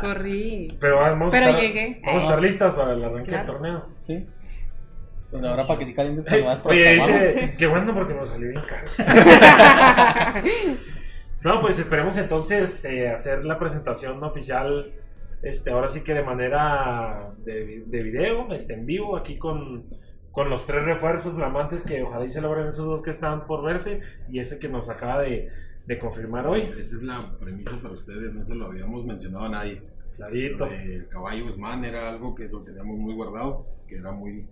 [0.00, 0.68] Corrí.
[0.80, 2.00] Pero vamos a Pero estar- llegué.
[2.04, 3.44] Vamos a estar listas para el arranque Claro.
[3.46, 3.86] del torneo.
[4.00, 4.26] Sí.
[5.30, 8.14] Pues ahora para que si calientes con más por Oye, las dice, qué bueno porque
[8.14, 8.86] nos salió bien caro.
[11.42, 14.92] No, pues esperemos entonces eh, hacer la presentación oficial
[15.42, 19.84] este, ahora sí que de manera de, vi- de video, este, en vivo, aquí con,
[20.32, 23.62] con los tres refuerzos flamantes que ojalá y se logren esos dos que están por
[23.64, 25.48] verse y ese que nos acaba de,
[25.86, 26.60] de confirmar hoy.
[26.78, 29.82] Esa es la premisa para ustedes, no se lo habíamos mencionado a nadie.
[30.16, 30.66] Clarito.
[30.66, 34.46] Del caballo Guzmán era algo que lo teníamos muy guardado, que era muy.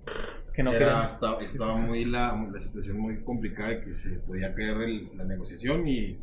[0.52, 4.54] Que no era, estaba, estaba muy la, la situación muy complicada de que se podía
[4.54, 6.18] caer el- la negociación y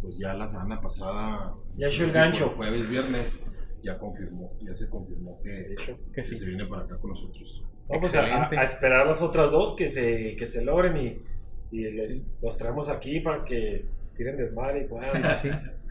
[0.00, 1.54] pues ya la semana pasada.
[1.76, 2.48] Ya echó el tipo, gancho.
[2.56, 3.42] Jueves, viernes,
[3.82, 5.98] ya confirmó, ya se confirmó que, hecho.
[6.12, 6.36] Que que sí.
[6.36, 7.64] se viene para acá con nosotros.
[7.88, 11.22] No, pues a, a esperar las otras dos que se, que se logren y,
[11.70, 12.24] y los, Sí.
[12.42, 13.84] los traemos aquí para que
[14.16, 15.22] tiren desmadre y puedan.
[15.34, 15.50] Sí, sí.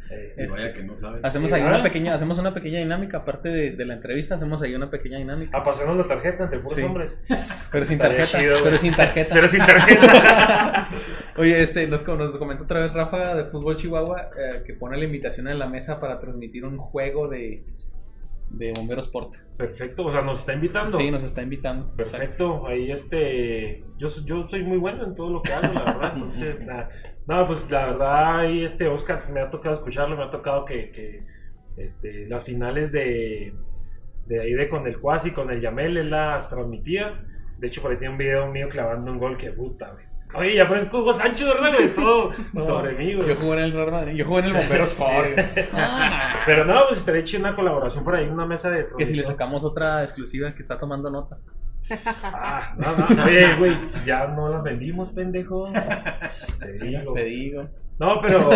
[0.09, 1.25] Y Este, vaya que no saben.
[1.25, 4.75] Hacemos ahí una pequeña, hacemos una pequeña dinámica, aparte de, de la entrevista, hacemos ahí
[4.75, 5.57] una pequeña dinámica.
[5.57, 6.81] a pasarnos la tarjeta entre puros Sí.
[6.83, 7.17] hombres.
[7.71, 8.63] Pero sin Estaría tarjeta, chido, güey.
[8.63, 9.33] pero sin tarjeta.
[9.33, 10.89] Pero sin tarjeta.
[11.37, 15.03] Oye, este, nos, nos comentó otra vez Rafa de Fútbol Chihuahua eh, que pone la
[15.05, 17.65] invitación en la mesa para transmitir un juego de,
[18.49, 19.33] de Bombero Sport.
[19.57, 20.97] Perfecto, o sea, nos está invitando.
[20.97, 21.91] Sí, nos está invitando.
[21.97, 25.83] Perfecto, ahí este, yo, so- yo soy muy bueno en todo lo que hago, la
[25.83, 26.87] verdad, entonces, na-
[27.27, 30.91] no, pues la verdad, ahí este, Oscar, me ha tocado escucharlo, me ha tocado que,
[30.91, 31.23] que,
[31.77, 33.53] este, las finales de,
[34.27, 37.25] de ahí de con el Cuasi, con el Yamel, él las transmitía,
[37.57, 40.05] de hecho por ahí tiene un video mío clavando un gol que puta, güey.
[40.33, 41.89] Oye, ya parezco Hugo Sánchez, ¿verdad, güey?
[41.89, 43.27] Todo No, sobre mí, güey.
[43.27, 45.39] Yo jugué en el Real Madrid, yo jugué en el Sport.
[45.73, 49.15] Ah, Pero no, pues estaría hecho una colaboración por ahí, una mesa de que si
[49.15, 51.37] le sacamos otra exclusiva que está tomando nota.
[52.23, 53.73] Ah, no, no, güey,
[54.05, 55.67] ya no las vendimos, pendejo.
[56.59, 57.13] Te digo.
[57.13, 57.61] Te digo.
[57.99, 58.49] No, pero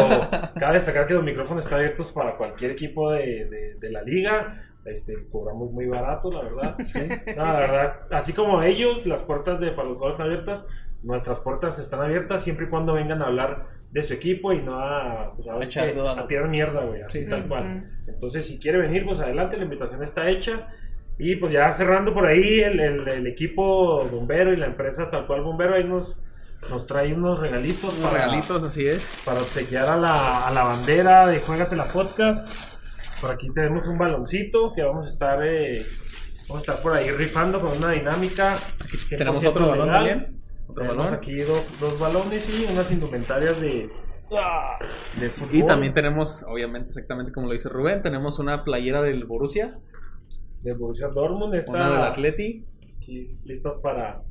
[0.60, 4.64] cabe destacar que los micrófonos están abiertos para cualquier equipo de, de- de la liga.
[4.86, 6.76] Este, cobramos muy barato, la verdad.
[7.38, 10.66] No, la verdad, así como ellos, las puertas de para los jugadores están abiertas,
[11.04, 14.80] nuestras puertas están abiertas siempre y cuando vengan a hablar de su equipo y no
[14.80, 17.48] a, pues, sí echar que a tirar mierda, güey, así Sí, tal sí.
[17.48, 17.90] cual.
[18.08, 20.68] Entonces, si quiere venir, pues adelante, la invitación está hecha.
[21.20, 25.28] Y pues ya cerrando por ahí, el, el- el equipo bombero y la empresa tal
[25.28, 26.18] cual bombero ahí nos,
[26.70, 29.18] nos trae unos regalitos para, regalitos, así es.
[29.26, 32.48] para obsequiar a la, a la bandera de Juegate la Podcast.
[33.20, 35.86] Por aquí tenemos un baloncito que vamos a estar, eh,
[36.48, 38.56] vamos a estar por ahí rifando con una dinámica.
[39.10, 40.08] Tenemos 100% otro balón legal.
[40.08, 40.42] también.
[40.70, 41.14] Otro Tenemos balón.
[41.16, 43.90] aquí dos, dos balones y unas indumentarias de,
[45.20, 45.56] de fútbol.
[45.56, 49.80] Y también tenemos, obviamente, exactamente como lo dice Rubén, tenemos una playera del Borussia,
[50.64, 51.56] de Borussia Dortmund.
[51.56, 52.66] Esta, una del Atleti.
[52.98, 54.22] aquí listas para,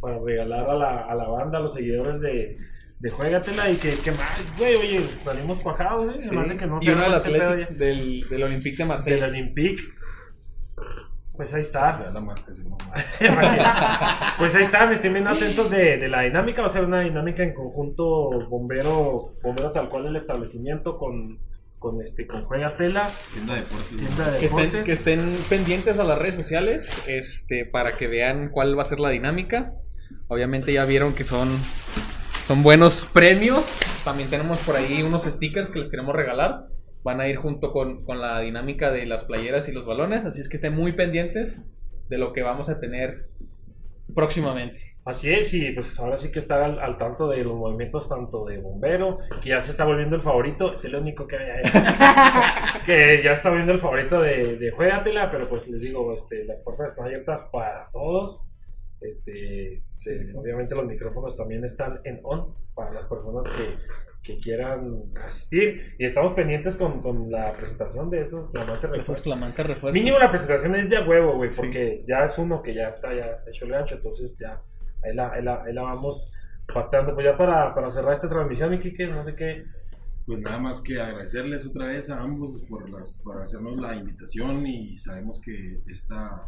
[0.00, 2.58] para regalar a la, a la banda, a los seguidores de,
[2.98, 6.18] de Juegatela y que, que más, güey, oye, salimos cuajados, ¿eh?
[6.18, 8.84] Se me hace que no y una del Atleti, del, del Olympique de.
[8.84, 9.26] Marsella.
[9.26, 9.82] Del Olympique.
[11.34, 11.88] Pues ahí está.
[11.88, 12.76] O sea, la marca, si no,
[14.38, 16.60] pues ahí están, estén bien atentos de, de la dinámica.
[16.60, 21.38] Va a ser una dinámica en conjunto bombero, bombero tal cual el establecimiento con,
[21.80, 23.96] con este con Juegatela, tienda de deportes.
[23.96, 24.86] tienda de Que estén, deportes.
[24.86, 29.00] que estén pendientes a las redes sociales este, para que vean cuál va a ser
[29.00, 29.74] la dinámica.
[30.28, 31.48] Obviamente ya vieron que son,
[32.44, 33.78] son buenos premios.
[34.04, 36.66] También tenemos por ahí unos stickers que les queremos regalar.
[37.02, 40.26] Van a ir junto con, con la dinámica de las playeras y los balones.
[40.26, 41.62] Así es que estén muy pendientes
[42.10, 43.30] de lo que vamos a tener
[44.14, 44.80] próximamente.
[45.04, 48.44] Así es, y pues ahora sí que estar al, al tanto de los movimientos tanto
[48.44, 51.36] de bombero, que ya se está volviendo el favorito, es el único que
[52.86, 56.62] que ya está volviendo el favorito de, de Juegatela, pero pues les digo, este, las
[56.62, 58.42] puertas están abiertas para todos.
[59.00, 60.36] Este, Sí, sí, sí.
[60.36, 63.76] obviamente los micrófonos también están en on para las personas que,
[64.22, 69.22] que quieran asistir y estamos pendientes con, con la presentación de esos flamantes Esos refuerzos.
[69.24, 69.92] flamantes refuerzos.
[69.98, 71.60] Mínimo la presentación es de a huevo, güey, Sí.
[71.62, 74.60] porque ya es uno que ya está ya hecho el gancho, entonces ya
[75.02, 76.30] ahí la, ahí la, ahí la vamos
[76.72, 77.14] pactando.
[77.14, 79.64] Pues ya para, para cerrar esta transmisión, y que no sé qué.
[80.26, 84.66] Pues nada más que agradecerles otra vez a ambos por, las, por hacernos la invitación
[84.66, 86.46] y sabemos que esta,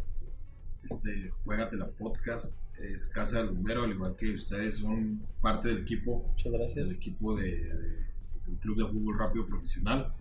[0.85, 6.27] este Juegatela Podcast es Casa del Bombero, al igual que ustedes son parte del equipo,
[6.37, 6.87] Muchas gracias.
[6.89, 8.03] del equipo de, de-
[8.47, 10.13] del Club de Fútbol Rápido Profesional.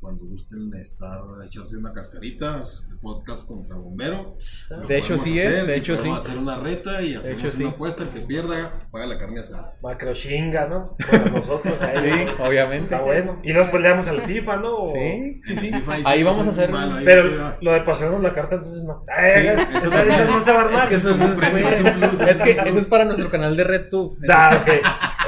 [0.00, 2.62] Cuando gusten estar, echarse una cascarita,
[3.02, 4.36] podcast contra Bombero.
[4.70, 5.48] lo De hecho, sí, ¿eh?
[5.48, 6.08] hacer, De hecho, sí.
[6.08, 7.64] hacer una reta y hacemos hecho, sí.
[7.64, 9.74] una apuesta, el que pierda paga la carne asada.
[9.82, 10.96] Macro chinga, ¿no?
[11.10, 11.74] Para nosotros.
[11.82, 12.44] ahí, Sí, ¿no?
[12.44, 12.94] obviamente.
[12.94, 13.34] Está bueno.
[13.42, 14.76] Y nos peleamos al FIFA, ¿no?
[14.76, 15.72] O- Sí, sí, sí.
[15.72, 16.70] FIFA, Ahí vamos a hacer.
[16.72, 17.58] ahí Pero queda.
[17.60, 19.02] lo de pasarnos la carta, entonces no.
[19.04, 20.26] Sí, ay, eso entonces también.
[20.30, 20.82] no se va a armar.
[20.82, 24.16] Es que eso, es, es es que eso es para nuestro canal de RedTube.
[24.30, 24.68] Ah, ok.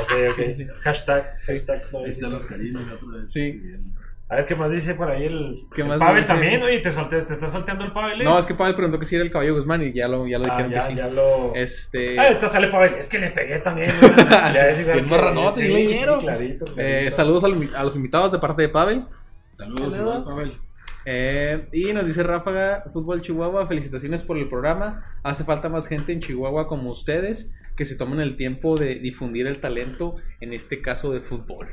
[0.03, 0.81] Ok, ok.
[0.83, 1.83] Hashtag, hashtag.
[1.93, 3.33] no, Ahí están los cariños otra vez.
[3.33, 3.51] Sí.
[3.59, 3.95] Bien.
[4.31, 6.29] A ver qué más dice por ahí el, ¿Qué el más Pavel dice?
[6.29, 8.21] también, oye, te, solté, te está solteando el Pavel.
[8.21, 8.25] ¿eh?
[8.25, 10.39] No, es que Pavel preguntó que si era el caballo Guzmán y ya lo, ya
[10.39, 10.95] lo Ah, dijeron ya, que sí.
[10.95, 11.53] ya lo.
[11.57, 12.17] Este.
[12.19, 12.95] Ah, ahorita sale Pavel.
[12.95, 13.91] Es que le pegué también.
[14.01, 14.15] güey.
[14.55, 16.19] ya es igual Bien que- marranote, sí, bien leñero.
[16.77, 19.05] eh, saludos a, los- a los invitados de parte de Pavel.
[19.53, 20.25] Saludos, Saludos.
[20.25, 20.53] Pavel.
[21.07, 25.05] Eh, y nos dice Ráfaga, Fútbol Chihuahua, felicitaciones por el programa.
[25.25, 29.47] Hace falta más gente en Chihuahua como ustedes que se tomen el tiempo de difundir
[29.47, 31.69] el talento, en este caso de fútbol.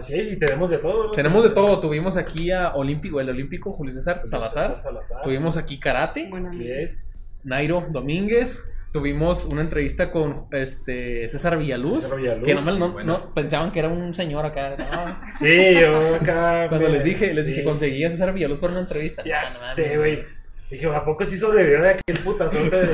[0.00, 1.04] Así es, y tenemos de todo.
[1.04, 1.10] ¿no?
[1.10, 5.22] Tenemos de todo, tuvimos aquí a Olímpico, el Olímpico Julio César Salazar, Salazar.
[5.22, 7.16] tuvimos aquí karate, Bueno, Así es.
[7.44, 12.92] Nairo Domínguez, tuvimos una entrevista con este César Villaluz, César Villaluz, que no, me- no-
[12.92, 13.12] bueno.
[13.18, 14.74] no- pensaban que era un señor acá.
[14.78, 15.38] no.
[15.38, 16.66] Sí, yo acá.
[16.68, 17.50] Cuando me- les dije, les sí.
[17.52, 19.22] dije, conseguí a César Villaluz para una entrevista.
[19.24, 19.42] Ya
[19.96, 20.22] güey.
[20.70, 22.86] Dije, ¿a poco sí sobrevivió de aquel putazote de,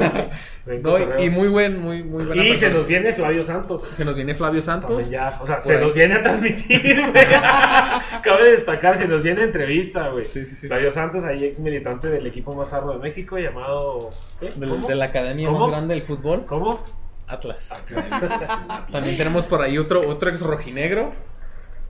[0.64, 2.74] de No, y- muy buen, muy, muy buena Y se persona.
[2.78, 3.82] nos viene Flavio Santos.
[3.82, 5.10] Se nos viene Flavio Santos.
[5.10, 5.84] Ya, o sea, se ahí.
[5.84, 7.12] nos viene a transmitir, güey.
[8.22, 10.24] Cabe destacar, se nos viene entrevista, güey.
[10.24, 10.68] Sí, sí, sí.
[10.68, 14.10] Flavio Santos, ahí ex militante del equipo más arro de México, llamado.
[14.40, 14.52] ¿Qué?
[14.56, 15.60] De la academia ¿Cómo?
[15.60, 16.82] más grande del fútbol, ¿Cómo?
[17.28, 17.72] Atlas.
[17.72, 21.12] Acá, También tenemos por ahí otro, otro ex rojinegro.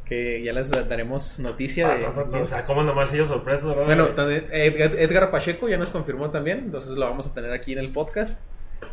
[0.09, 2.07] Que ya les daremos noticia de.
[2.07, 3.87] Ah, O sea, ¿cómo nomás ellos sorpresos, verdad?
[3.87, 7.73] Bueno, también Ed- Edgar Pacheco ya nos confirmó también, entonces lo vamos a tener aquí
[7.73, 8.41] en el podcast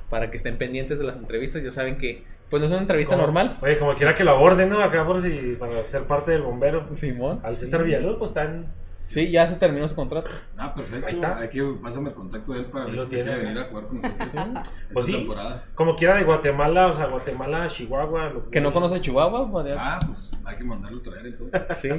[0.10, 1.62] para que estén pendientes de las entrevistas.
[1.64, 3.58] Ya saben que, pues no es una entrevista Como- normal.
[3.62, 4.82] Oye, como quiera que lo aborden, ¿no?
[4.82, 6.88] Acá por si, para ser parte del bombero.
[6.96, 7.40] Simón.
[7.44, 8.66] Al César Villaluz, pues están.
[9.08, 10.30] Sí, ya se terminó su contrato.
[10.58, 11.08] Ah, Ahí perfecto.
[11.10, 11.38] está.
[11.38, 13.48] Hay que pásame el contacto de él para ver si tiene, quiere ¿no?
[13.50, 15.12] venir a jugar con nosotros esta Pues sí.
[15.12, 15.66] temporada.
[15.76, 18.30] Como quiera de Guatemala, o sea, Guatemala, Chihuahua.
[18.30, 19.52] lo- Que no conoce Chihuahua.
[19.52, 21.62] pues, Ah, pues hay que mandarlo a traer entonces.
[21.78, 21.90] Sí.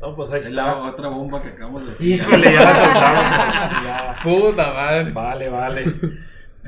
[0.00, 0.82] No, pues ahí Es la está.
[0.82, 2.04] otra bomba que acabamos de.
[2.06, 3.22] Híjole, ya la soltamos.
[3.84, 4.16] Ya.
[4.22, 5.12] Puta madre.
[5.12, 5.84] Vale, vale.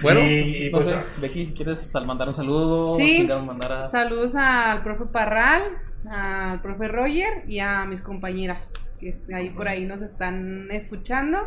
[0.02, 3.26] Bueno, Y- pues, y no pues, sé, Becky, si quieres mandar un saludo, Sí.
[3.46, 3.88] mandar a...
[3.88, 5.62] Saludos al profe Parral,
[6.08, 11.38] al profe Roger y a mis compañeras que ahí por ahí nos están escuchando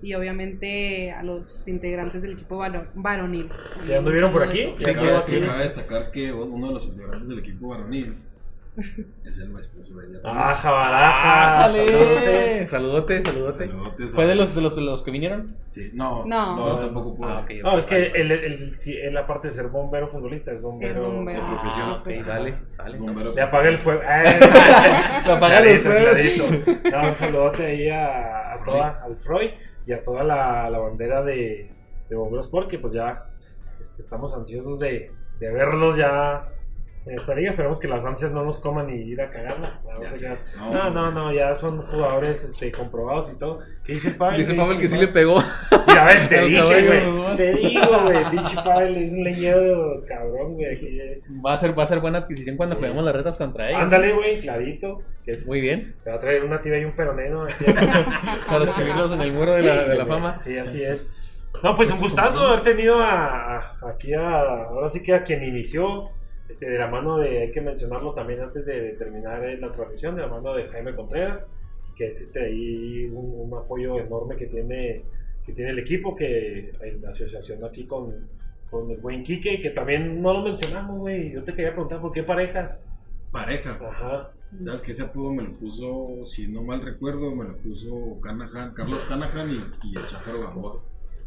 [0.00, 3.50] y obviamente a los integrantes del equipo varo- varonil.
[3.84, 4.72] ¿Que ya anduvieron por aquí?
[4.78, 8.16] Sí, cabe destacar que uno de los integrantes del equipo varonil
[9.24, 10.18] es el esposo de ella.
[10.24, 11.62] Ah, jabaraja.
[11.64, 12.60] saludos, eh.
[12.62, 12.66] ¡Ájale!
[12.68, 13.68] Saludote, saludote.
[14.08, 15.56] ¿Fue de los, de los, de los que vinieron?
[15.64, 16.56] Sí, no, No.
[16.56, 17.32] no, tampoco puedo.
[17.32, 17.44] Ah.
[17.62, 20.94] No, es que el, el, sí, él aparte de ser bombero futbolista, es bombero.
[20.94, 21.40] Es bombero.
[21.40, 21.90] de profesión.
[21.90, 22.98] Ok, vale, vale.
[22.98, 23.32] Bombero.
[23.32, 24.00] Se apaga el fuego.
[24.08, 24.38] Eh,
[25.24, 26.58] Se apaga los clarito, fuegos.
[26.82, 26.90] clarito.
[27.02, 29.50] No, un saludote ahí a, a toda, al Freud
[29.86, 31.70] y a toda la, la bandera de,
[32.08, 33.24] de Bomberos porque pues ya
[33.80, 35.10] este, estamos ansiosos de,
[35.40, 36.48] de verlos ya
[37.08, 37.50] en esta liga.
[37.50, 39.80] Esperemos que las ansias no nos coman y ir a cagarla.
[39.84, 41.24] No, Ya No, no, no, pues.
[41.24, 43.60] no, ya son jugadores este, comprobados y todo.
[43.84, 44.38] ¿Qué dice Pavel?
[44.38, 45.40] Dice ¿Qué Pavel que sí le pegó.
[45.86, 47.36] Mira, ves, te dije, güey.
[47.36, 48.24] Te digo, güey.
[48.30, 50.66] Pinche Pavel es un leñero cabrón, güey.
[50.66, 51.22] eh.
[51.44, 52.80] Va a ser, va a ser buena adquisición cuando Sí.
[52.80, 53.80] juguemos las retas contra ellos.
[53.82, 55.02] Ándale, güey, clarito.
[55.24, 55.94] Que es- Muy bien.
[56.04, 57.44] te va a traer una tibia y un peroneno.
[57.44, 57.64] aquí.
[58.48, 60.38] Para exhibirlos en el muro de la, de la fama.
[60.38, 61.10] Sí, así es.
[61.62, 65.42] No, pues un gustazo haber tenido a, a- aquí a, ahora sí que a quien
[65.42, 66.10] inició,
[66.48, 70.16] este, de la mano de, hay que mencionarlo también antes de terminar eh, la transmisión,
[70.16, 71.46] de la mano de Jaime Contreras,
[71.96, 75.02] que es este ahí un, un apoyo enorme que tiene,
[75.44, 78.28] que tiene el equipo, que en la asociación aquí con,
[78.70, 82.12] con el buen Quique, que también no lo mencionamos, güey, yo te quería preguntar, ¿por
[82.12, 82.78] qué pareja?
[83.30, 83.78] Pareja.
[83.82, 84.32] Ajá.
[84.60, 88.72] ¿Sabes que ese apodo me lo puso, si no mal recuerdo, me lo puso Canahan,
[88.72, 90.82] Carlos Canahan y, y el Chájaro Gamboa?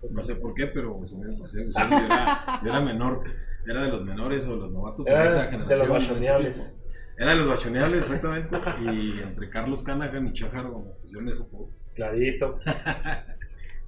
[0.09, 3.24] No sé por qué, pero pues, yo, era, yo era menor,
[3.68, 5.91] era de los menores o los novatos en Era esa de los generación.
[5.91, 6.78] en ese bachoneables.
[7.18, 8.57] Era de los bachoneables, exactamente.
[8.82, 11.70] Y entre Carlos Canahan y Chájaro pusieron ese apodo.
[11.95, 12.59] Clarito.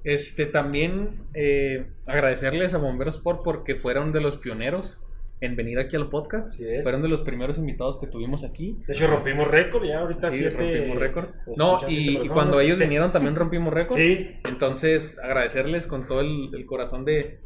[0.05, 4.99] Este, también eh, agradecerles a Bomberos Sport porque fueron de los pioneros
[5.39, 6.59] en venir aquí al podcast.
[6.83, 8.77] Fueron de los primeros invitados que tuvimos aquí.
[8.85, 11.29] De hecho, rompimos récord, ya ahorita Sí, siete- rompimos récord.
[11.45, 13.97] pues, No, y, cuando ellos vinieron también rompimos récord.
[13.97, 17.39] Sí, Entonces, agradecerles con todo el, el corazón de,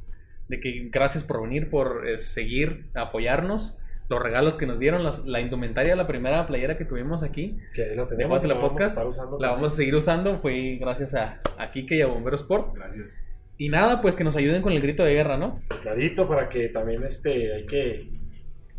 [0.48, 3.78] de que gracias por venir, por eh, seguir, apoyarnos.
[4.10, 7.84] Los regalos que nos dieron, las- la indumentaria, la primera playera que tuvimos aquí, que
[7.84, 8.42] ahí lo de tenemos.
[8.44, 10.38] La vamos Podcast, usando la vamos a seguir usando.
[10.38, 12.76] Fue gracias a, a Kike y a Bombero Sport.
[12.76, 13.22] Gracias.
[13.58, 15.60] Y nada, pues que nos ayuden con el grito de guerra, ¿no?
[15.82, 18.10] clarito para que también este hay que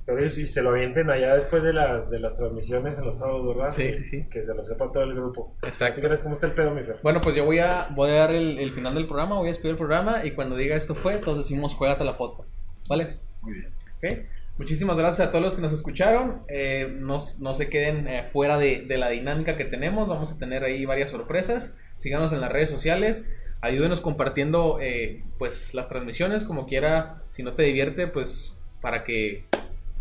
[0.08, 3.46] espero si se lo avienten allá después de las de las transmisiones en los sábados,
[3.46, 3.70] ¿verdad?
[3.70, 4.26] Sí, sí, sí.
[4.30, 5.56] Que se lo sepa todo el grupo.
[5.62, 6.00] ¿Qué Exacto.
[6.00, 6.98] crees cómo está el pedo, mi Fer?
[7.02, 9.50] Bueno, pues yo voy a, voy a dar el, el final del programa, voy a
[9.50, 12.58] despedir el programa y cuando diga esto fue, todos decimos juégate la podcast.
[12.88, 13.18] ¿Vale?
[13.42, 13.72] Muy bien.
[13.96, 14.26] ¿Ok?
[14.58, 16.42] Muchísimas gracias a todos los que nos escucharon.
[16.48, 20.08] Eh, no, no se queden eh, fuera de, de la dinámica que tenemos.
[20.08, 21.76] Vamos a tener ahí varias sorpresas.
[21.96, 23.30] Síganos en las redes sociales.
[23.60, 26.42] Ayúdenos compartiendo eh, pues las transmisiones.
[26.42, 29.44] Como quiera, si no te divierte, pues para que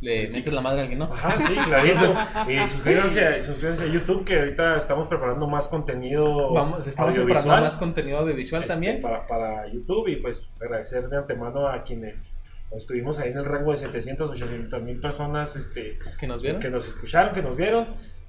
[0.01, 1.05] le metes la madre a alguien, ¿no?
[1.13, 2.15] Ajá, sí, clarito.
[2.49, 7.61] y suscríbanse a, suscríbanse a YouTube que ahorita estamos preparando más contenido Vamos, estamos preparando
[7.61, 9.01] más contenido audiovisual este, también.
[9.01, 12.31] para, para YouTube y pues agradecer de antemano a quienes
[12.71, 16.61] estuvimos ahí en el rango de 700, 800 mil personas este, Que nos vieron.
[16.61, 17.87] que nos escucharon, que nos vieron.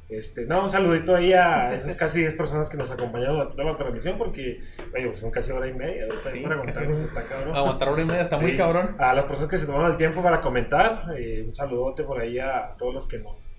[0.08, 3.64] Este, no, un saludito ahí a esas casi 10 personas que nos acompañaron a toda
[3.64, 4.62] la transmisión porque,
[4.94, 6.06] oye, pues son casi hora y media.
[6.22, 7.54] Sí, para aguantarnos está cabrón.
[7.54, 8.96] Aguantar hora y media está muy cabrón.
[8.98, 12.38] A las personas que se tomaron el tiempo para comentar, eh, un saludote por ahí
[12.38, 13.50] a todos los que nos,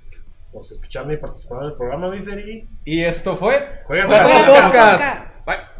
[0.51, 2.67] nos escucharon y participaron en el programa, mi Feri.
[2.83, 5.35] Y esto fue Juega Podcast.
[5.45, 5.78] Podcast.